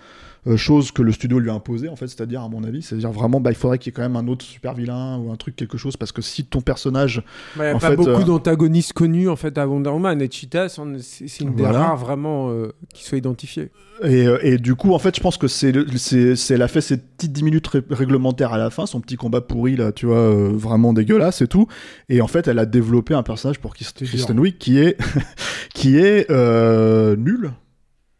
[0.48, 3.12] euh, choses que le studio lui a imposé en fait, c'est-à-dire à mon avis, c'est-à-dire
[3.12, 5.36] vraiment, bah, il faudrait qu'il y ait quand même un autre super vilain ou un
[5.36, 7.22] truc quelque chose parce que si ton personnage,
[7.56, 10.20] Il n'y a en pas fait, beaucoup euh, d'antagonistes connus en fait à Wonder Woman
[10.22, 13.70] et Cheetah c'est une des rares vraiment euh, qui soit identifiée.
[14.04, 16.68] Et, et du coup, en fait, je pense que c'est, le- c'est, c'est, elle a
[16.68, 19.90] fait ses petites 10 minutes ré- réglementaires à la fin, son petit combat pourri, là,
[19.90, 21.66] tu vois, vraiment dégueulasse et tout.
[22.08, 24.96] Et en fait, elle a développé un personnage pour Krist- Kristen Wiig qui est,
[25.74, 27.50] qui est nul.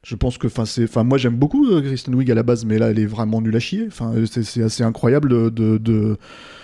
[0.09, 2.65] Je pense que, enfin, c'est, enfin, moi j'aime beaucoup euh, Kristen Wiig à la base,
[2.65, 3.85] mais là elle est vraiment nulle à chier.
[3.89, 6.17] Enfin, c'est, c'est assez incroyable de-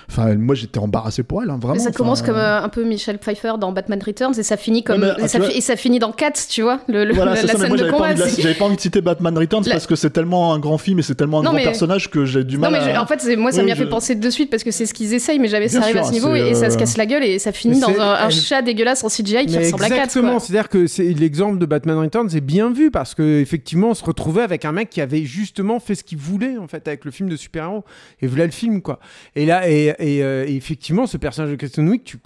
[0.09, 1.75] Enfin, moi j'étais embarrassé pour elle, hein, vraiment.
[1.75, 4.57] Mais ça Enfin, commence comme euh, un peu Michelle Pfeiffer dans Batman Returns et ça
[4.57, 6.63] finit comme Ouais, mais, et, ça tu fi- vois- et ça finit dans Cats, tu
[6.63, 8.15] vois, le, le- Voilà, la ça, scène moi de j'avais pas, combat.
[8.39, 10.99] j'avais pas envie de citer Batman Returns La- parce que c'est tellement un grand film
[10.99, 12.95] et c'est tellement un Non, grand mais- personnage que j'ai du Non mal mais à...
[12.95, 14.87] je- en fait moi ça Oui, m'y a fait penser de suite parce que c'est
[14.87, 16.79] ce qu'ils essayent mais jamais Bien ça arrive à ce niveau et, ça se euh,
[16.79, 19.89] casse la gueule et ça finit dans un, chat dégueulasse en CGI qui ressemble à
[19.89, 20.87] Cats exactement, c'est-à-dire que
[21.19, 24.73] l'exemple de Batman Returns est bien vu parce que effectivement on se retrouvait avec un
[24.73, 27.85] mec qui avait justement fait ce qu'il voulait en fait avec le film de super-héros
[28.21, 28.99] et voilà le film quoi.
[29.37, 32.19] Et là et, et, euh, et effectivement ce personnage de Kristen Wiig, tu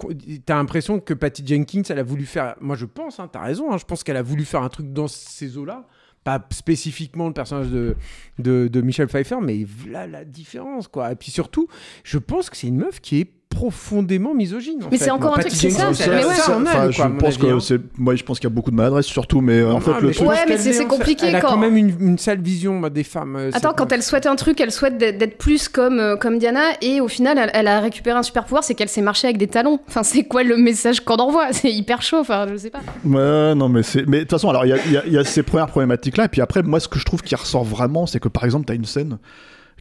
[0.48, 3.72] as l'impression que Patty Jenkins elle a voulu faire, moi je pense, hein, t'as raison,
[3.72, 5.86] hein, je pense qu'elle a voulu faire un truc dans ces eaux là.
[6.24, 7.96] Pas spécifiquement le personnage de,
[8.38, 11.12] de, Michel Pfeiffer, mais là la différence quoi.
[11.12, 11.68] Et puis surtout,
[12.02, 14.80] je pense que c'est une meuf qui est profondément misogyne.
[14.90, 17.58] Mais c'est encore un truc, c'est ça, je pense avis, que hein.
[17.60, 19.90] c'est moi je pense qu'il y a beaucoup de maladresse surtout mais euh, en fait
[19.94, 22.40] mais le truc Ouais, mais c'est- compliqué Elle a quand- quand même une, une sale
[22.40, 23.36] vision des femmes.
[23.36, 26.60] euh, Attends, quand elle souhaite un truc, elle souhaite d'être plus comme, euh, comme Diana,
[26.82, 29.38] et au final, elle, elle a récupéré un super pouvoir, c'est qu'elle s'est marcher avec
[29.38, 29.80] des talons.
[29.88, 31.46] Enfin, c'est quoi le message qu'on envoie?
[31.52, 32.80] C'est hyper chaud, enfin, je sais pas.
[33.04, 34.06] Ouais, non, mais c'est.
[34.06, 36.26] Mais de toute façon, alors, il y a, ces premières problématiques-là.
[36.26, 38.66] Et puis après, moi, ce que je trouve qui ressort vraiment, c'est que par exemple,
[38.66, 39.18] tu as une scène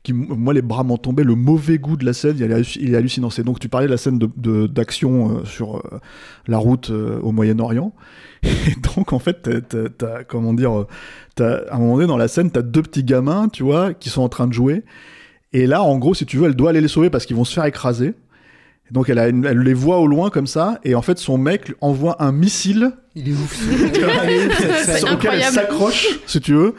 [0.04, 1.24] qui, moi, les bras m'ont tombé.
[1.24, 3.30] Le mauvais goût de la scène, il est, hallucinant.
[3.30, 6.00] C'est donc, tu parlais de la scène d'action de, d'action euh, sur euh,
[6.48, 7.94] la route euh, au Moyen-Orient.
[8.44, 10.86] Et donc, en fait, t'as- t'as- t'as, comment dire,
[11.36, 13.94] t'as, à un moment donné dans la scène, tu as deux petits gamins, tu vois,
[13.94, 14.84] qui sont en train de jouer.
[15.54, 17.46] Et là, en gros, si tu veux, elle doit aller les sauver parce qu'ils vont
[17.46, 18.14] se faire écraser.
[18.90, 21.18] Et Donc elle, a une- elle les voit au loin comme ça, et en fait
[21.18, 23.54] son mec envoie un missile Il est ouf.
[24.98, 26.76] Sur lequel elle s'accroche, si tu veux,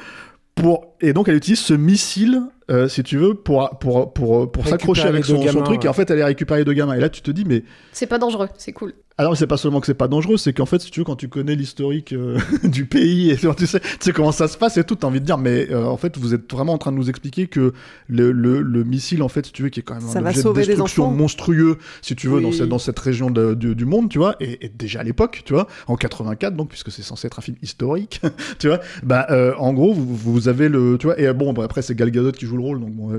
[0.55, 4.67] pour et donc elle utilise ce missile, euh, si tu veux, pour pour pour pour
[4.69, 6.95] s'accrocher avec son, son truc, et en fait elle est récupérée deux gamins.
[6.95, 8.93] Et là tu te dis mais C'est pas dangereux, c'est cool.
[9.17, 11.17] alors c'est pas seulement que c'est pas dangereux, c'est qu'en fait si tu veux quand
[11.17, 14.77] tu connais l'historique euh, du pays et tu sais, tu sais comment ça se passe
[14.77, 16.93] et tout, t'as envie de dire mais euh, en fait vous êtes vraiment en train
[16.93, 17.73] de nous expliquer que
[18.07, 20.27] le, le, le missile en fait si tu veux qui est quand même Ça un
[20.27, 23.85] objet de destruction monstrueux si tu veux dans cette dans cette région de- du, du
[23.87, 27.03] monde tu vois et, et déjà à l'époque tu vois en 84 donc puisque c'est
[27.03, 28.21] censé être un film historique
[28.59, 30.88] tu vois bah euh, en gros vous, vous avez le
[31.19, 33.17] et euh, bon bah, après c'est Gal Gadot qui joue le rôle donc bon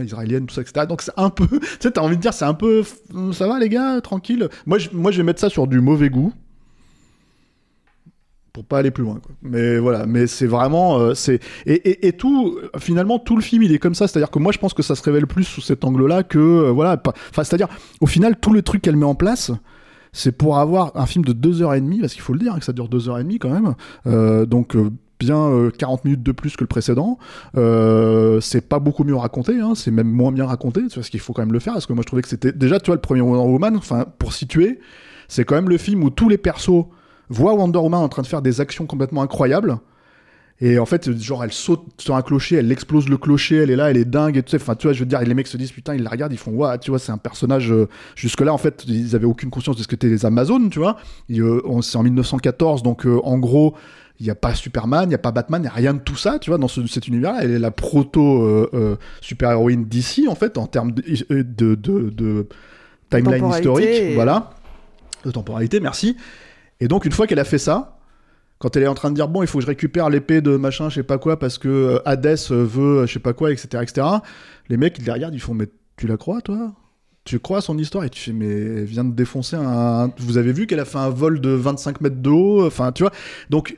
[0.00, 2.44] israélienne tout ça etc donc c'est un peu tu sais t'as envie de dire c'est
[2.44, 4.48] un peu f- ça va les gars tranquille?
[4.66, 6.32] Moi je, moi je vais mettre ça sur du mauvais goût.
[8.52, 12.12] Pour pas aller plus loin mais voilà mais c'est vraiment euh, c'est et, et, et
[12.12, 14.06] tout euh, finalement tout le film il est comme ça.
[14.08, 16.06] C'est à dire que moi je pense que ça se révèle plus sous cet angle
[16.06, 17.68] là que euh, voilà enfin c'est à dire
[18.02, 19.52] au final tout le truc qu'elle met en place
[20.12, 22.74] c'est pour avoir un film de 2h30 parce qu'il faut le dire hein, que ça
[22.74, 23.74] dure 2h30 quand même.
[24.06, 24.90] Euh, donc euh,
[25.24, 27.18] bien euh, 40 minutes de plus que le précédent.
[27.56, 31.32] Euh, c'est pas beaucoup mieux raconté hein, c'est même moins bien raconté parce qu'il faut
[31.32, 33.00] quand même le faire parce que moi je trouvais que c'était déjà tu vois le
[33.00, 34.80] premier Wonder Woman enfin pour situer
[35.28, 36.86] c'est quand même le film où tous les persos
[37.28, 39.78] voient Wonder Woman en train de faire des actions complètement incroyables.
[40.64, 43.76] Et en fait, genre, elle saute sur un clocher, elle explose le clocher, elle est
[43.76, 45.56] là, elle est dingue, et sais, enfin, tu vois, je veux dire, les mecs se
[45.56, 48.54] disent, putain, ils la regardent, ils font, waouh, tu vois, c'est un personnage, euh, jusque-là,
[48.54, 50.98] en fait, ils avaient aucune conscience de ce que étaient les Amazones, tu vois.
[51.32, 53.74] Euh, c'est en 1914, donc, euh, en gros,
[54.22, 55.98] il n'y a pas Superman, il n'y a pas Batman, il n'y a rien de
[55.98, 57.40] tout ça, tu vois, dans ce- cet univers-là.
[57.42, 61.02] Elle est la proto euh, euh, d'ici, en fait, en termes de,
[61.42, 62.46] de, de- de
[63.10, 64.50] timeline Temporalité historique, voilà,
[65.24, 66.16] de temporalité, merci.
[66.80, 67.98] Et donc, une fois qu'elle a fait ça,
[68.58, 70.56] quand elle est en train de dire bon il faut que je récupère l'épée de
[70.56, 73.32] machin je sais pas quoi parce que euh, Hadès euh, veut euh, je sais pas
[73.32, 74.06] quoi etc etc
[74.68, 76.72] les mecs ils les regardent ils font mais tu la crois toi?
[77.24, 78.04] Tu crois à son histoire?
[78.04, 80.98] Et tu fais mais elle vient de défoncer un vous avez vu qu'elle a fait
[80.98, 83.10] un vol de 25 mètres de haut enfin tu vois?
[83.50, 83.76] Donc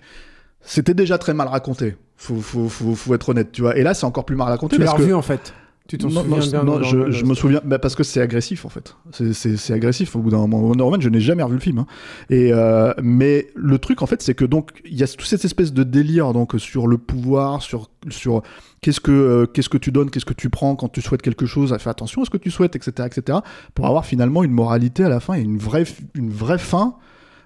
[0.64, 3.94] c'était déjà très mal raconté faut, faut, faut, faut être honnête tu vois et là
[3.94, 5.53] c'est encore plus mal raconté Tu l'as que revu en fait.
[5.87, 8.70] Tu t'en souviens non, bien non, je, me souviens bah, parce que c'est agressif en
[8.70, 8.96] fait.
[9.12, 10.61] C'est agressif au bout d'un moment.
[10.62, 11.79] Wonder Woman, je n'ai jamais revu le film.
[11.81, 11.87] hein.
[12.31, 15.44] Et euh, mais le truc en fait, c'est que donc il y a toute cette
[15.44, 18.42] espèce de délire donc sur le pouvoir, sur sur
[18.81, 21.44] qu'est-ce que euh, qu'est-ce que tu donnes, qu'est-ce que tu prends quand tu souhaites quelque
[21.44, 21.77] chose.
[21.79, 23.40] Fais attention à ce que tu souhaites, etc., etc.
[23.74, 26.96] Pour avoir finalement une moralité à la fin et une vraie une vraie fin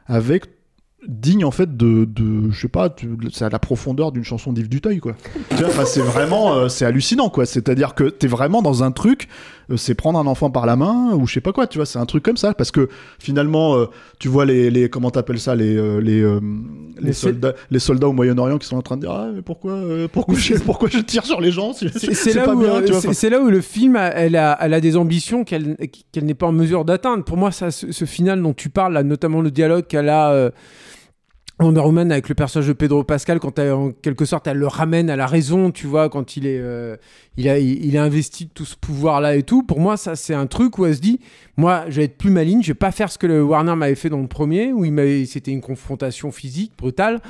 [0.06, 0.44] avec
[1.06, 2.94] digne en fait de, de je sais pas
[3.32, 5.14] c'est à la profondeur d'une chanson d'Yves Duteuil quoi.
[5.50, 7.46] Tu vois c'est vraiment euh, c'est hallucinant quoi.
[7.46, 9.28] C'est à dire que t'es vraiment dans un truc
[9.76, 11.98] c'est prendre un enfant par la main ou je sais pas quoi tu vois c'est
[11.98, 12.54] un truc comme ça.
[12.54, 13.86] Parce que finalement euh,
[14.18, 16.40] tu vois les, les comment t'appelles ça les euh, les, euh,
[17.00, 19.72] les soldats les soldats au Moyen-Orient qui sont en train de dire ah mais pourquoi
[19.72, 22.74] euh, pourquoi je, pourquoi je tire sur les gens si- C'est là, pas où, bien
[22.76, 25.44] euh, tu vois c'est- là où le film a, elle a, elle a des ambitions
[25.44, 25.76] qu'elle
[26.12, 27.24] qu'elle n'est pas en mesure d'atteindre.
[27.24, 30.30] Pour moi, ça, ce, ce final dont tu parles, là, notamment le dialogue qu'elle a
[30.30, 30.50] euh,
[31.60, 34.68] Wonder Woman avec le personnage de Pedro Pascal, quand elle, en quelque sorte elle le
[34.68, 36.96] ramène à la raison, tu vois, quand il est, euh,
[37.36, 39.64] il a, il, a investi tout ce pouvoir-là et tout.
[39.64, 41.20] Pour moi, ça c'est un truc où elle se dit,
[41.58, 43.96] Moi, je vais être plus maligne, je vais pas faire ce que le Warner m'avait
[43.96, 47.20] fait dans le premier, où il c'était une confrontation physique brutale.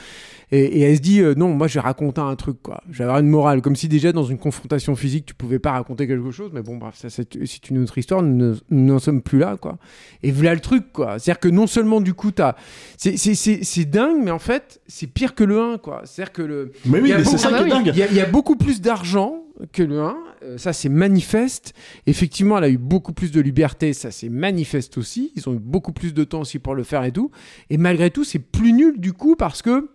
[0.53, 2.83] Et, et elle se dit, euh, non, moi, je vais raconter un truc, quoi.
[2.91, 3.63] Je vais avoir une morale.
[3.63, 6.51] Comme si déjà, dans une confrontation physique, tu pouvais pas raconter quelque chose.
[6.53, 8.23] Mais bon, bref, c'est, une autre histoire.
[8.23, 9.79] Nous ne- nous n'en sommes plus là, quoi.
[10.23, 11.19] Et voilà le truc, quoi.
[11.19, 12.55] C'est-à-dire que non seulement, du coup, t'as.
[12.99, 16.03] C'est, dingue, mais en fait, c'est pire que le 1, quoi.
[16.05, 16.73] C'est-à-dire que le.
[16.85, 17.93] Mais oui, mais c'est ça qui est dingue.
[17.95, 20.17] Il y, y a beaucoup plus d'argent que le 1.
[20.43, 21.75] Euh, ça, c'est manifeste.
[22.07, 23.93] Effectivement, elle a eu beaucoup plus de liberté.
[23.93, 25.33] Ça, c'est manifeste aussi.
[25.37, 27.31] Ils ont eu beaucoup plus de temps aussi pour le faire et tout.
[27.71, 29.91] Et malgré tout, c'est plus nul du coup parce que.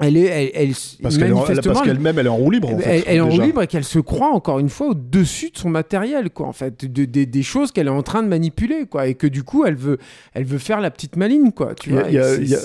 [0.00, 3.16] Elle est, elle, elle- Parce qu'elle-même, elle est en roue libre, en elle, fait, elle
[3.16, 6.30] est en roue libre et qu'elle se croit encore une fois au-dessus de son matériel,
[6.30, 9.14] quoi, en fait, de- de- des choses qu'elle est en train de manipuler, quoi, et
[9.14, 9.98] que du coup, elle veut,
[10.34, 11.74] elle veut faire la petite maligne, quoi.
[11.74, 12.16] Tu Il y a- vois, il
[12.48, 12.58] y, a-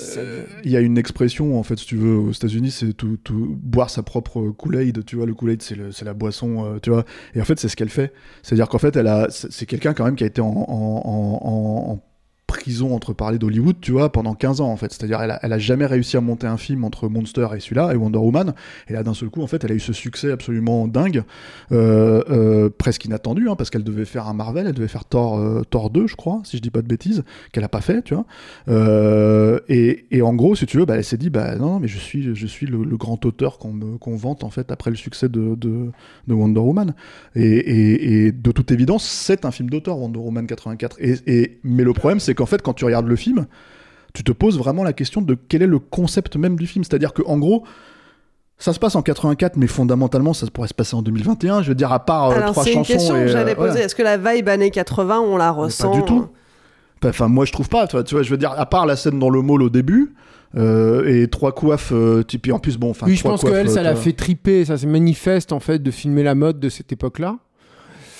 [0.64, 3.90] y y une expression, en fait, si tu veux, aux États-Unis, c'est tout, tout- boire
[3.90, 5.04] sa propre Kool-Aid.
[5.04, 7.04] Tu vois, le Kool-Aid, c'est la boisson, euh, tu vois.
[7.34, 8.12] Et en fait, c'est ce qu'elle fait.
[8.42, 11.40] C'est-à-dire qu'en fait, elle a, c'est quelqu'un quand même qui a été en, en- en-
[11.42, 12.02] en- en
[12.46, 14.92] prison entre parler d'Hollywood, tu vois, pendant 15 ans, en fait.
[14.92, 18.18] C'est-à-dire, elle a, jamais réussi à monter un film entre Monster et celui-là, et Wonder
[18.18, 18.54] Woman.
[18.88, 21.22] Et là, d'un seul coup, en fait, elle a eu ce succès absolument dingue,
[21.72, 25.38] euh, euh, presque inattendu, hein, parce qu'elle devait faire un Marvel, elle devait faire Thor,
[25.38, 28.02] euh, Thor 2, je crois, si je dis pas de bêtises, qu'elle a pas fait,
[28.02, 28.26] tu vois.
[28.68, 31.98] Euh, et, en gros, si tu veux, bah, elle s'est dit, bah non, mais je
[31.98, 35.90] suis, le, grand auteur qu'on vante en fait après le succès de, de,
[36.26, 36.94] de Wonder Woman.
[37.34, 40.96] Et, et- de toute évidence, c'est un film d'auteur, Wonder Woman 84.
[41.00, 43.46] Et, et- mais le problème, c'est qu'en fait, quand tu regardes le film,
[44.14, 46.84] tu te poses vraiment la question de quel est le concept même du film.
[46.84, 47.64] C'est-à-dire qu'en gros,
[48.58, 51.62] ça se passe en 84, mais fondamentalement, ça pourrait se passer en 2021.
[51.62, 52.92] Je veux dire, à part euh, Alors, trois c'est une chansons.
[52.92, 53.72] question et, que euh, j'allais voilà.
[53.72, 53.84] poser.
[53.84, 56.28] Est-ce que la vibe années 80, on la ressent Pas du tout.
[57.04, 57.86] Enfin, moi, je trouve pas.
[57.86, 60.14] Tu vois, je veux dire, à part la scène dans le mall au début
[60.56, 61.92] euh, et trois coiffes.
[61.92, 63.06] Euh, tu- puis en plus, bon, enfin.
[63.06, 65.60] oui, je trois pense coiffes, qu'elle, ça euh, l'a fait triper, ça c'est manifeste en
[65.60, 67.36] fait de filmer la mode de cette époque-là.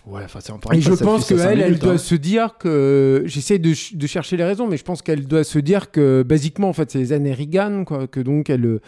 [0.07, 1.99] Ouais, enfin, c'est encore Et je pense qu'elle, elle doit hein.
[1.99, 3.23] se dire que.
[3.27, 6.23] J'essaie de, ch- de chercher les raisons, mais je pense qu'elle doit se dire que,
[6.23, 8.07] basiquement, en fait, c'est les années Reagan, quoi.
[8.07, 8.81] Que donc, elle, euh,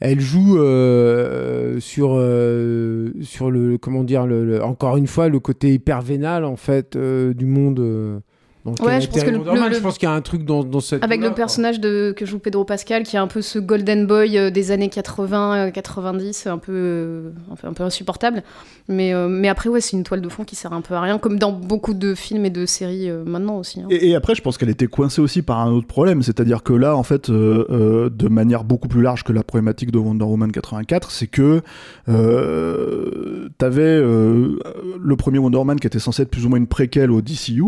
[0.00, 3.76] elle joue euh, sur, euh, sur le.
[3.76, 7.44] Comment dire, le, le- encore une fois, le côté hyper vénal, en fait, euh, du
[7.44, 8.22] monde.
[8.66, 10.44] Euh, Ouais, elle je pense que le- le- Je pense qu'il y a un truc
[10.44, 11.04] dans, dans cette.
[11.04, 14.38] Avec le personnage de, que joue Pedro Pascal, qui est un peu ce golden boy
[14.38, 18.42] euh, des années 80, euh, 90, un peu, euh, enfin, un peu insupportable.
[18.88, 21.00] Mais, euh, mais après, ouais, c'est une toile de fond qui sert un peu à
[21.00, 23.80] rien, comme dans beaucoup de films et de séries euh, maintenant aussi.
[23.80, 23.86] hein.
[23.90, 26.72] Et, et après, je pense qu'elle était coincée aussi par un autre problème, c'est-à-dire que
[26.72, 30.24] là, en fait, euh, euh, de manière beaucoup plus large que la problématique de Wonder
[30.24, 31.60] Woman 84, c'est que
[32.08, 34.58] euh, t'avais euh,
[35.00, 37.62] le premier Wonder Woman qui était censé être plus ou moins une préquelle au DCU.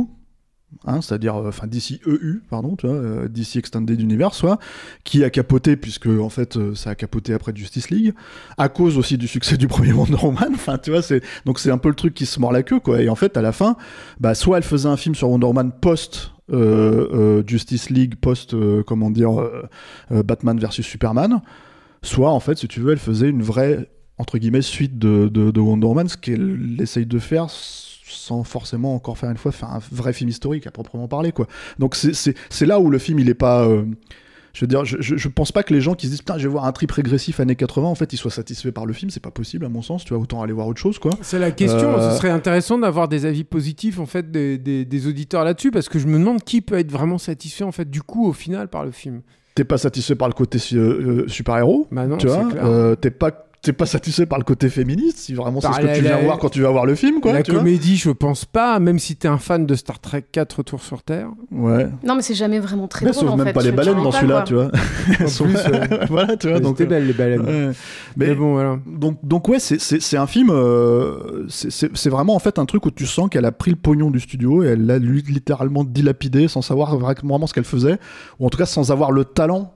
[0.84, 4.58] Hein, c'est-à-dire euh, enfin DC EU pardon tu vois euh, DC Extended Universe soit
[5.04, 8.14] qui a capoté puisque en fait euh, ça a capoté après Justice League
[8.58, 11.70] à cause aussi du succès du premier Wonder Woman enfin tu vois c'est donc c'est
[11.70, 13.00] un peu le truc qui se mord la queue quoi.
[13.00, 13.76] Et en fait à la fin
[14.18, 18.54] bah soit elle faisait un film sur Wonder Woman post euh, euh, Justice League post
[18.54, 19.68] euh, comment dire euh,
[20.10, 21.42] euh, Batman versus Superman
[22.02, 25.60] soit en fait si tu veux elle faisait une vraie entre guillemets suite de, de
[25.60, 27.50] Wonder Woman ce qu'elle essaye de faire
[28.08, 31.46] sans forcément encore faire une fois faire un vrai film historique à proprement parler quoi
[31.78, 33.84] donc c'est- là où le film il est pas euh,
[34.54, 36.38] je veux dire, je, je, je pense pas que les gens qui se disent putain,
[36.38, 38.94] je vais voir un trip régressif années 80, en fait, ils soient satisfaits par le
[38.94, 39.10] film.
[39.10, 40.02] C'est pas possible, à mon sens.
[40.02, 41.10] Tu vois, autant aller voir autre chose, quoi.
[41.20, 41.98] C'est la question.
[41.98, 45.70] Euh, Ce serait intéressant d'avoir des avis positifs en fait des, des- des auditeurs là-dessus
[45.70, 48.32] parce que je me demande qui peut être vraiment satisfait en fait du coup au
[48.32, 49.20] final par le film.
[49.54, 52.06] T'es pas satisfait par le côté euh, super-héros, Bah
[52.96, 55.94] T'es pas, t'es pas satisfait par le côté féministe, si vraiment c'est ce que la-
[55.96, 57.32] tu viens la- voir quand tu vas voir le film, quoi.
[57.32, 57.60] la tu vois.
[57.60, 61.02] comédie, je pense pas, même si t'es un fan de Star Trek 4 Retour sur
[61.02, 61.28] Terre.
[61.50, 61.88] Ouais.
[62.04, 63.24] Non, mais c'est jamais vraiment très Mais drôle.
[63.24, 63.52] sauf en même fait.
[63.52, 64.70] pas les baleines dans celui-là, tu vois.
[65.26, 65.56] Sont- plus,
[66.10, 66.58] voilà, tu vois.
[66.62, 67.40] C'était euh, belle les baleines.
[67.42, 67.72] ouais.
[68.16, 68.78] Mais, bon, voilà.
[68.86, 70.50] Donc, donc ouais, c'est- un film.
[70.50, 74.10] euh, c'est- vraiment en fait un truc où tu sens qu'elle a pris le pognon
[74.10, 77.98] du studio et elle l'a littéralement dilapidé sans savoir vraiment ce qu'elle faisait,
[78.38, 79.74] ou en tout cas sans avoir le talent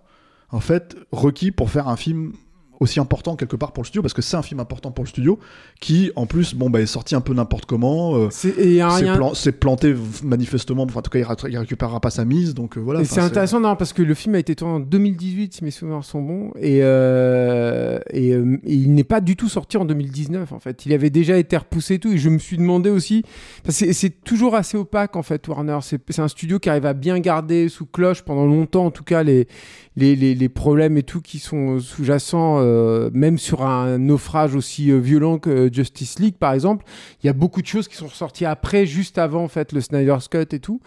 [0.53, 2.33] en fait requis pour faire un film
[2.81, 5.09] aussi important quelque part pour le studio parce que c'est un film important pour le
[5.09, 5.38] studio
[5.81, 9.95] qui en plus bon bah est sorti un peu n'importe comment euh, C'est plan- planté
[10.25, 13.01] manifestement enfin en tout cas il, ra- il récupérera pas sa mise donc euh, voilà
[13.05, 16.03] c'est intéressant non, parce que le film a été tourné en 2018, si mes souvenirs
[16.05, 20.53] sont bons, et, euh, et, euh, et il n'est pas du tout sorti en 2019
[20.53, 20.87] en fait.
[20.87, 23.23] Il avait déjà été repoussé et tout, et je me suis demandé aussi,
[23.64, 25.79] parce que c'est- c'est toujours assez opaque en fait, Warner.
[25.83, 29.05] C'est c'est un studio qui arrive à bien garder sous cloche pendant longtemps, en tout
[29.05, 29.47] cas, les,
[29.96, 34.98] les, les, problèmes et tout qui sont sous-jacents, euh, même sur un naufrage aussi euh,
[34.98, 36.85] violent que Justice League par exemple.
[37.22, 39.81] Il y a beaucoup de choses qui sont ressorties après, juste avant en fait le
[39.81, 40.81] Snyder's Cut et tout.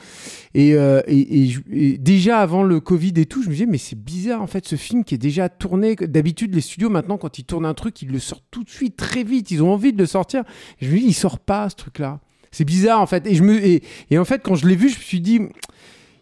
[0.53, 4.41] Et, euh, et, déjà avant le Covid et tout, je me disais, mais c'est bizarre
[4.41, 5.95] en fait ce film qui est déjà tourné.
[5.95, 8.95] D'habitude, les studios maintenant, quand ils tournent un truc, ils le sortent tout de suite,
[8.95, 9.51] très vite.
[9.51, 10.43] Ils ont envie de le sortir.
[10.81, 12.21] Je me dis, il sort pas ce truc-là.
[12.51, 13.27] C'est bizarre en fait.
[13.27, 13.81] Et, je me, et
[14.17, 15.41] en fait, quand je l'ai vu, je me suis dit,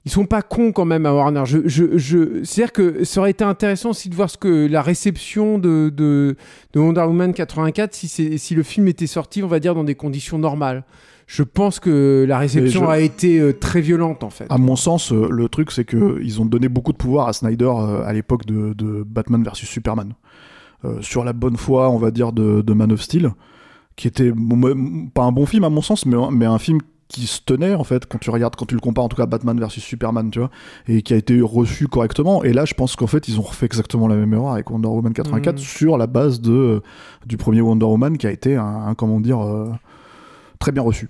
[0.06, 1.44] ils sont pas cons quand même à Warner.
[1.46, 2.44] Je, je, je...
[2.44, 6.36] C'est-à-dire que ça aurait été intéressant aussi de voir ce que la réception de, de,
[6.74, 9.96] de Wonder Woman 84, si, si le film était sorti, on va dire, dans des
[9.96, 10.84] conditions normales.
[11.28, 14.48] Je pense que la réception je- a été euh, très violente en fait.
[14.50, 17.34] À mon sens, euh, le truc, c'est que ils ont donné beaucoup de pouvoir à
[17.34, 20.14] Snyder euh, à l'époque de, de Batman vs Superman.
[21.02, 23.30] Sur la bonne foi, on va dire, de, de Man of Steel,
[23.96, 26.80] qui était bon, pas un bon film à mon sens, mais un film
[27.12, 29.26] qui se tenait en fait quand tu regardes, quand tu le compares en tout cas
[29.26, 30.50] Batman vs Superman, tu vois,
[30.88, 32.44] et qui a été reçu correctement.
[32.44, 34.88] Et là, je pense qu'en fait, ils ont refait exactement la même erreur avec Wonder
[34.88, 35.60] Woman 84 Mhm.
[35.60, 36.82] sur la base de
[37.26, 39.70] du premier Wonder Woman qui a été un, un, comment dire euh,
[40.60, 41.10] très bien reçu.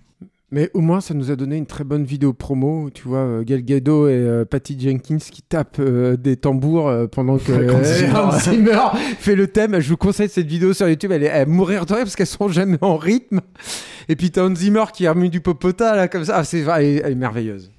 [0.54, 2.89] Mais au moins, ça nous a donné une très bonne vidéo promo.
[2.93, 7.08] Tu vois, euh, Gal Gadot et euh, Patty Jenkins qui tapent euh, des tambours euh,
[7.08, 9.80] pendant que Hans Zimmer fait le thème.
[9.80, 11.14] Je vous conseille cette vidéo sur YouTube.
[11.14, 13.39] Elle est à mourir de rire parce qu'elles sont jamais en rythme.
[14.10, 16.36] Et puis t'as Hans Zimmer qui a remis du popota là comme ça.
[16.38, 17.72] Ah, c'est elle est, elle est merveilleuse.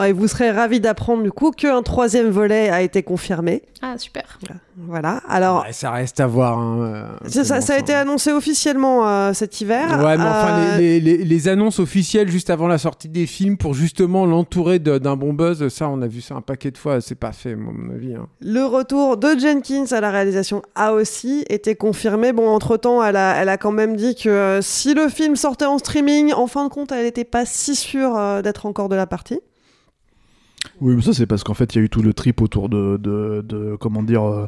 [0.00, 3.62] Ouais, vous serez ravis d'apprendre du coup qu'un troisième volet a été confirmé.
[3.82, 4.38] Ah, super.
[4.76, 5.20] Voilà.
[5.28, 6.58] Alors, Ouais, ça reste à voir.
[6.58, 9.86] hein, euh, ça, ça- ça a été annoncé officiellement euh, cet hiver.
[10.02, 13.26] Ouais, mais enfin, Euh, les, les- les- les annonces officielles juste avant la sortie des
[13.26, 16.78] films pour justement l'entourer d'un bon buzz, ça, on a vu ça un paquet de
[16.78, 17.00] fois.
[17.02, 18.14] C'est pas fait, à mon avis.
[18.14, 18.26] hein.
[18.40, 22.32] Le retour de Jenkins à la réalisation a aussi été confirmé.
[22.32, 25.66] Bon, entre-temps, elle a, elle a quand même dit que euh, si le film sortait
[25.66, 28.96] en streaming, en fin de compte, elle n'était pas si sûre euh, d'être encore de
[28.96, 29.40] la partie.
[30.80, 32.68] Oui, mais ça c'est parce qu'en fait il y a eu tout le trip autour
[32.68, 34.46] de, de, de- comment dire euh,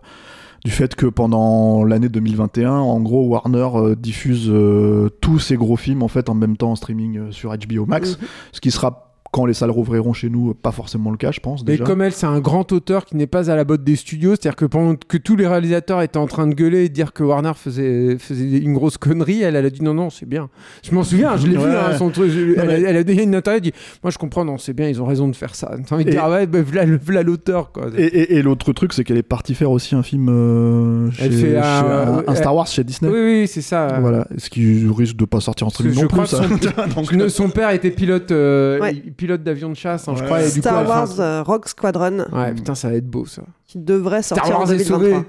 [0.65, 5.77] du fait que pendant l'année 2021, en gros Warner euh, diffuse euh, tous ses gros
[5.77, 8.19] films en fait en même temps en streaming sur HBO Max,
[8.53, 11.63] ce qui sera quand les salles rouvriront chez nous pas forcément le cas, je pense
[11.63, 11.85] Et déjà.
[11.85, 14.55] comme elle, c'est un grand auteur qui n'est pas à la botte des studios, c'est-à-dire
[14.57, 17.23] que pendant que tous les réalisateurs étaient en train de gueuler et de dire que
[17.25, 20.51] Warner faisait, faisait une grosse connerie, elle, elle a dit non, non, c'est bien.
[20.85, 21.75] Je m'en souviens, je l'ai vu, Ouais.
[21.75, 22.31] hein, son truc.
[22.31, 23.73] je- elle, a- mais- elle a donné une interview, elle dit
[24.05, 25.75] Moi, je comprends, non, c'est bien, ils ont raison de faire ça.
[25.89, 27.87] T'as envie de Et- dire, ah ouais, bah, voilà, l'auteur, quoi.
[27.97, 31.25] Et, et- et l'autre truc, c'est qu'elle est partie faire aussi un film euh, chez,
[31.25, 33.11] Elle fait chez un- un, un Star Wars chez Disney.
[33.11, 33.99] Oui, oui, c'est ça.
[34.01, 36.37] Voilà, ce qui risque de pas sortir en streaming je non crois plus.
[36.37, 36.85] que ça.
[36.87, 38.95] son, Donc, Ne- son père était pilote, euh, Ouais.
[39.23, 40.41] Pilote d'avion de chasse, hein, je crois.
[40.43, 43.25] Et du coup, Star fin- Wars euh, Rogue Squadron, Ouais, putain, ça va être beau,
[43.25, 43.43] ça.
[43.69, 45.09] qui devrait sortir Star en Wars est 2023.
[45.09, 45.25] sauvé.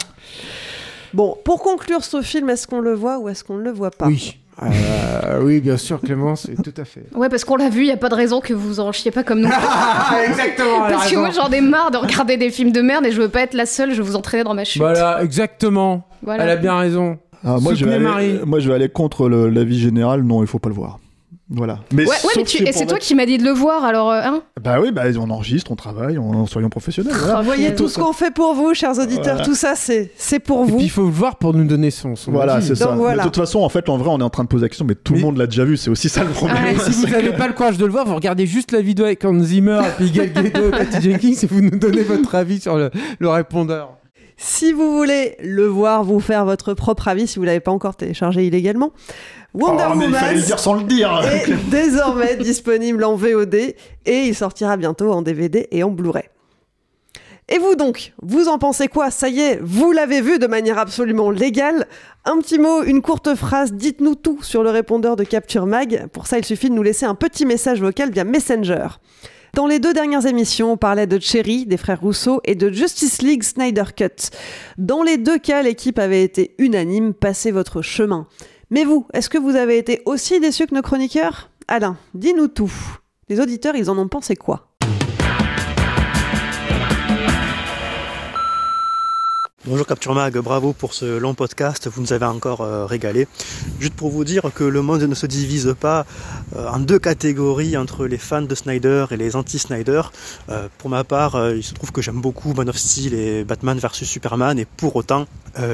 [1.14, 3.90] Bon, pour conclure ce film, est-ce qu'on le voit ou est-ce qu'on ne le voit
[3.90, 4.38] pas Oui.
[4.62, 7.04] Euh, oui, bien sûr, Clémence, tout à fait.
[7.14, 9.10] Ouais, parce qu'on l'a vu, il y a pas de raison que vous en chiez
[9.10, 9.48] pas comme nous.
[10.28, 10.80] Exactement.
[10.88, 11.20] parce que raison.
[11.20, 13.54] moi, j'en ai marre de regarder des films de merde et je veux pas être
[13.54, 14.80] la seule, je vais vous entraîner dans ma chute.
[14.80, 16.06] Voilà, exactement.
[16.22, 16.44] Voilà.
[16.44, 17.18] Elle a bien raison.
[17.44, 18.40] Ah, moi, je vais aller, Marie.
[18.46, 20.22] moi, je vais aller contre l'avis général.
[20.22, 20.98] Non, il faut pas le voir.
[21.54, 21.80] Voilà.
[21.92, 24.42] Mais Ouais, mais tu- c'est toi qui m'as dit de le voir, alors, euh, hein
[24.62, 27.12] Bah oui, bah, on enregistre, on travaille, on, soyons professionnels.
[27.14, 27.40] Voilà.
[27.40, 29.44] Vous voyez tout ce qu'on fait pour vous, chers auditeurs, Voilà.
[29.44, 30.76] tout ça, c'est c'est pour Et vous.
[30.76, 32.16] puis il faut le voir pour nous donner son.
[32.16, 32.66] son Voilà, avis.
[32.68, 32.88] c'est ça.
[32.96, 33.22] Voilà.
[33.24, 34.86] De toute façon, en fait, en vrai, on est en train de poser la question,
[34.88, 35.76] mais tout Mais- le monde l'a déjà vu.
[35.76, 36.56] C'est aussi ça le problème.
[36.64, 39.04] Ah, si vous n'avez pas le courage de le voir, vous regardez juste la vidéo
[39.04, 42.34] avec Hans Zimmer et puis Gal Gadot et Patty Jenkins et vous nous donnez votre
[42.34, 43.98] avis sur le, le répondeur.
[44.36, 47.96] Si vous voulez le voir, vous faire votre propre avis, si vous l'avez pas encore
[47.96, 48.92] téléchargé illégalement,
[49.54, 51.22] Wonder Oh, mais il fallait Woman le dire sans le dire.
[51.24, 53.76] est désormais disponible en VOD et
[54.06, 56.24] il sortira bientôt en DVD et en Blu-ray.
[57.48, 59.10] Et vous donc, vous en pensez quoi?
[59.10, 61.86] Ça y est, vous l'avez vu de manière absolument légale.
[62.24, 66.06] Un petit mot, une courte phrase, dites-nous tout sur le répondeur de Capture Mag.
[66.12, 68.86] Pour ça, il suffit de nous laisser un petit message vocal via Messenger.
[69.54, 73.20] Dans les deux dernières émissions, on parlait de Cherry, des frères Rousseau, et de Justice
[73.20, 74.30] League Snyder Cut.
[74.78, 78.26] Dans les deux cas, l'équipe avait été unanime, passez votre chemin.
[78.70, 81.50] Mais vous, est-ce que vous avez été aussi déçu que nos chroniqueurs?
[81.68, 82.72] Alain, dis-nous tout.
[83.28, 84.71] Les auditeurs, ils en ont pensé quoi?
[89.64, 93.28] Bonjour Capture Mag, bravo pour ce long podcast, vous nous avez encore euh, régalé.
[93.78, 96.04] Juste pour vous dire que le monde ne se divise pas
[96.56, 100.02] euh, en deux catégories entre les fans de Snyder et les anti-Snyder.
[100.48, 103.78] Euh, pour ma part, il se trouve que j'aime beaucoup Man of Steel et Batman
[103.78, 105.26] vs Superman et pour autant,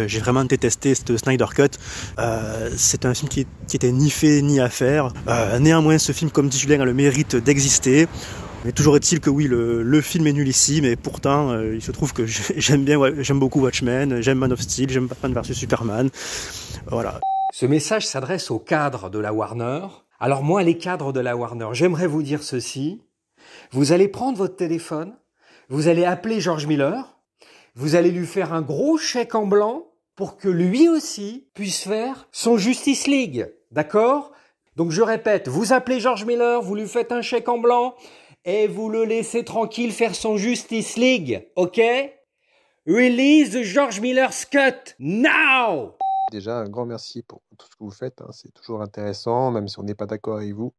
[0.06, 1.78] j'ai vraiment détesté ce Snyder Cut.
[2.76, 5.14] C'est un film qui, qui était ni fait ni à faire.
[5.60, 8.06] Néanmoins, ce film, comme dit Julien, a le mérite d'exister.
[8.64, 11.82] Mais toujours est-il que oui, le, le film est nul ici, mais pourtant, euh, il
[11.82, 15.32] se trouve que j'ai- j'aime bien, j'aime beaucoup Watchmen, j'aime Man of Steel, j'aime Batman
[15.32, 16.10] vs Superman.
[16.90, 17.20] Voilà.
[17.52, 19.86] Ce message s'adresse aux cadres de la Warner.
[20.18, 23.00] Alors moi, les cadres de la Warner, j'aimerais vous dire ceci.
[23.70, 25.14] Vous allez prendre votre téléphone,
[25.68, 27.16] vous allez appeler George Miller,
[27.76, 29.84] vous allez lui faire un gros chèque en blanc
[30.16, 33.46] pour que lui aussi puisse faire son Justice League.
[33.70, 34.32] D'accord?
[34.76, 37.94] Donc je répète, vous appelez George Miller, vous lui faites un chèque en blanc
[38.48, 41.46] et vous le laissez tranquille faire son Justice League.
[41.56, 41.78] OK?
[42.86, 45.94] Release George Miller's cut now
[46.32, 48.22] Déjà, un grand merci pour tout ce que vous faites.
[48.22, 48.28] hein.
[48.32, 50.72] C'est toujours intéressant, même si on n'est pas d'accord avec vous.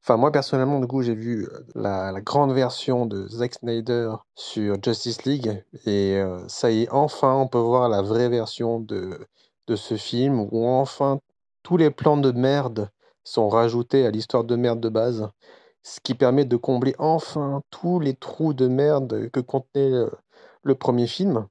[0.00, 4.10] Enfin, moi, personnellement, du coup, j'ai vu euh, la, la grande version de Zack Snyder
[4.34, 5.64] sur Justice League.
[5.86, 9.16] Et euh, ça y est, enfin, on peut voir la vraie version de,
[9.68, 11.20] de ce film où enfin
[11.62, 12.90] tous les plans de merde
[13.22, 15.28] sont rajoutés à l'histoire de merde de base.
[15.82, 20.10] Ce qui permet de combler enfin tous les trous de merde que contenait le,
[20.62, 21.46] le premier film.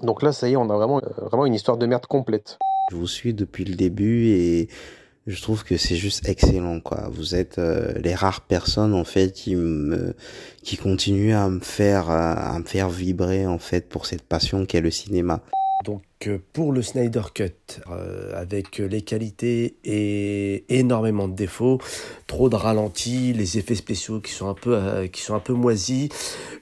[0.00, 2.58] Donc là, ça y est, on a vraiment, euh, vraiment une histoire de merde complète.
[2.90, 4.68] Je vous suis depuis le début et
[5.26, 7.08] je trouve que c'est juste excellent quoi.
[7.12, 10.14] Vous êtes euh, les rares personnes en fait qui me
[10.62, 14.66] qui continuent à me faire euh, à me faire vibrer en fait pour cette passion
[14.66, 15.40] qu'est le cinéma.
[15.84, 21.78] Donc pour le Snyder Cut, euh, avec les qualités et énormément de défauts,
[22.26, 25.52] trop de ralentis, les effets spéciaux qui sont un peu euh, qui sont un peu
[25.52, 26.08] moisis.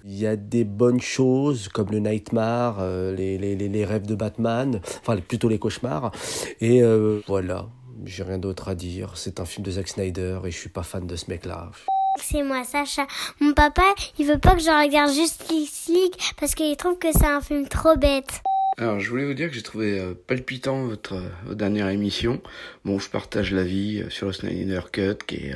[0.04, 4.06] Il y a des bonnes choses comme le Nightmare, euh, les, les, les, les rêves
[4.06, 6.12] de Batman, enfin plutôt les cauchemars.
[6.60, 7.68] Et euh, voilà,
[8.04, 9.12] j'ai rien d'autre à dire.
[9.16, 11.70] C'est un film de Zack Snyder et je suis pas fan de ce mec-là.
[12.16, 13.06] C'est moi, Sacha.
[13.40, 17.26] Mon papa, il veut pas que je regarde Justice League parce qu'il trouve que c'est
[17.26, 18.42] un film trop bête.
[18.80, 22.40] Alors, je voulais vous dire que j'ai trouvé euh, palpitant votre, euh, dernière émission.
[22.86, 25.54] Bon, je partage l'avis euh, sur le Snyder Cut, qui est,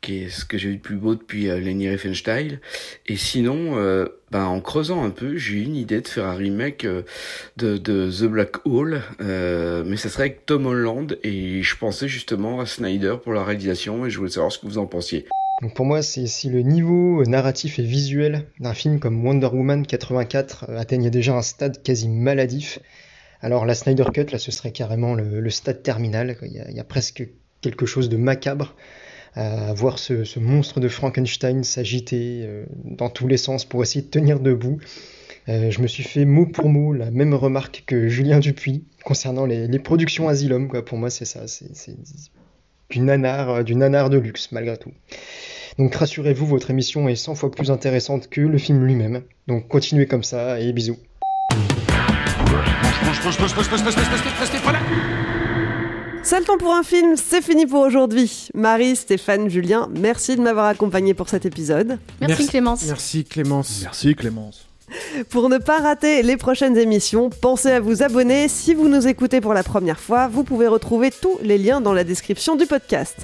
[0.00, 2.60] qui est ce que j'ai vu de plus beau depuis Leni Riefenstahl.
[3.06, 3.76] Et sinon,
[4.30, 8.10] ben, en creusant un peu, j'ai eu une idée de faire un remake de, de
[8.10, 13.16] The Black Hole, mais ça serait avec Tom Holland, et je pensais justement à Snyder
[13.22, 15.26] pour la réalisation, et je voulais savoir ce que vous en pensiez.
[15.62, 20.66] Donc pour moi, si le niveau narratif et visuel d'un film comme Wonder Woman 84
[20.68, 22.80] euh, atteignait déjà un stade quasi maladif,
[23.40, 26.36] alors la Snyder Cut, là, ce serait carrément le, stade terminal.
[26.42, 27.28] Il y, a, presque
[27.60, 28.74] quelque chose de macabre
[29.34, 34.10] à voir ce, monstre de Frankenstein s'agiter euh, dans tous les sens pour essayer de
[34.10, 34.78] tenir debout.
[35.48, 39.46] Euh, je me suis fait mot pour mot la même remarque que Julien Dupuis concernant
[39.46, 40.68] les, productions Asylum.
[40.84, 41.46] Pour moi, c'est ça.
[42.92, 44.92] Du nanar, euh, du nanar de luxe, malgré tout.
[45.78, 49.22] Donc rassurez-vous, votre émission est 100 fois plus intéressante que le film lui-même.
[49.48, 50.98] Donc continuez comme ça et bisous.
[56.22, 58.48] C'est le temps pour un film, c'est fini pour aujourd'hui.
[58.54, 61.98] Marie, Stéphane, Julien, merci de m'avoir accompagné pour cet épisode.
[62.20, 62.84] Merci, Clémence.
[62.86, 63.80] Merci Clémence.
[63.82, 64.71] Merci Clémence.
[65.30, 68.48] Pour ne pas rater les prochaines émissions, pensez à vous abonner.
[68.48, 71.92] Si vous nous écoutez pour la première fois, vous pouvez retrouver tous les liens dans
[71.92, 73.16] la description du podcast.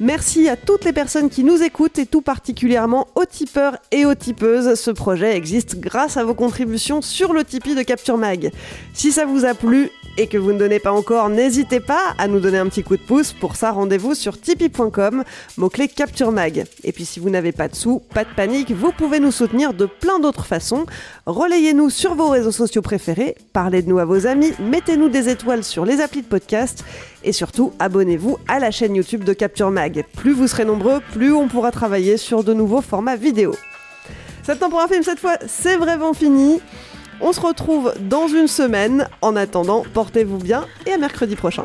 [0.00, 4.14] Merci à toutes les personnes qui nous écoutent et tout particulièrement aux tipeurs et aux
[4.14, 4.74] tipeuses.
[4.74, 8.50] Ce projet existe grâce à vos contributions sur le Tipeee de Capture Mag.
[8.94, 12.26] Si ça vous a plu et que vous ne donnez pas encore, n'hésitez pas à
[12.26, 13.32] nous donner un petit coup de pouce.
[13.32, 15.24] Pour ça, rendez-vous sur tipeee.com,
[15.56, 16.64] mot-clé Capture Mag.
[16.84, 19.72] Et puis si vous n'avez pas de sous, pas de panique, vous pouvez nous soutenir
[19.72, 20.84] de plein d'autres façons.
[21.26, 25.62] Relayez-nous sur vos réseaux sociaux préférés, parlez de nous à vos amis, mettez-nous des étoiles
[25.62, 26.84] sur les applis de podcast
[27.22, 30.04] et surtout abonnez-vous à la chaîne YouTube de Capture Mag.
[30.16, 33.54] Plus vous serez nombreux, plus on pourra travailler sur de nouveaux formats vidéo.
[34.42, 36.60] C'est temps pour un film cette fois, c'est vraiment fini.
[37.20, 39.08] On se retrouve dans une semaine.
[39.20, 41.64] En attendant, portez-vous bien et à mercredi prochain.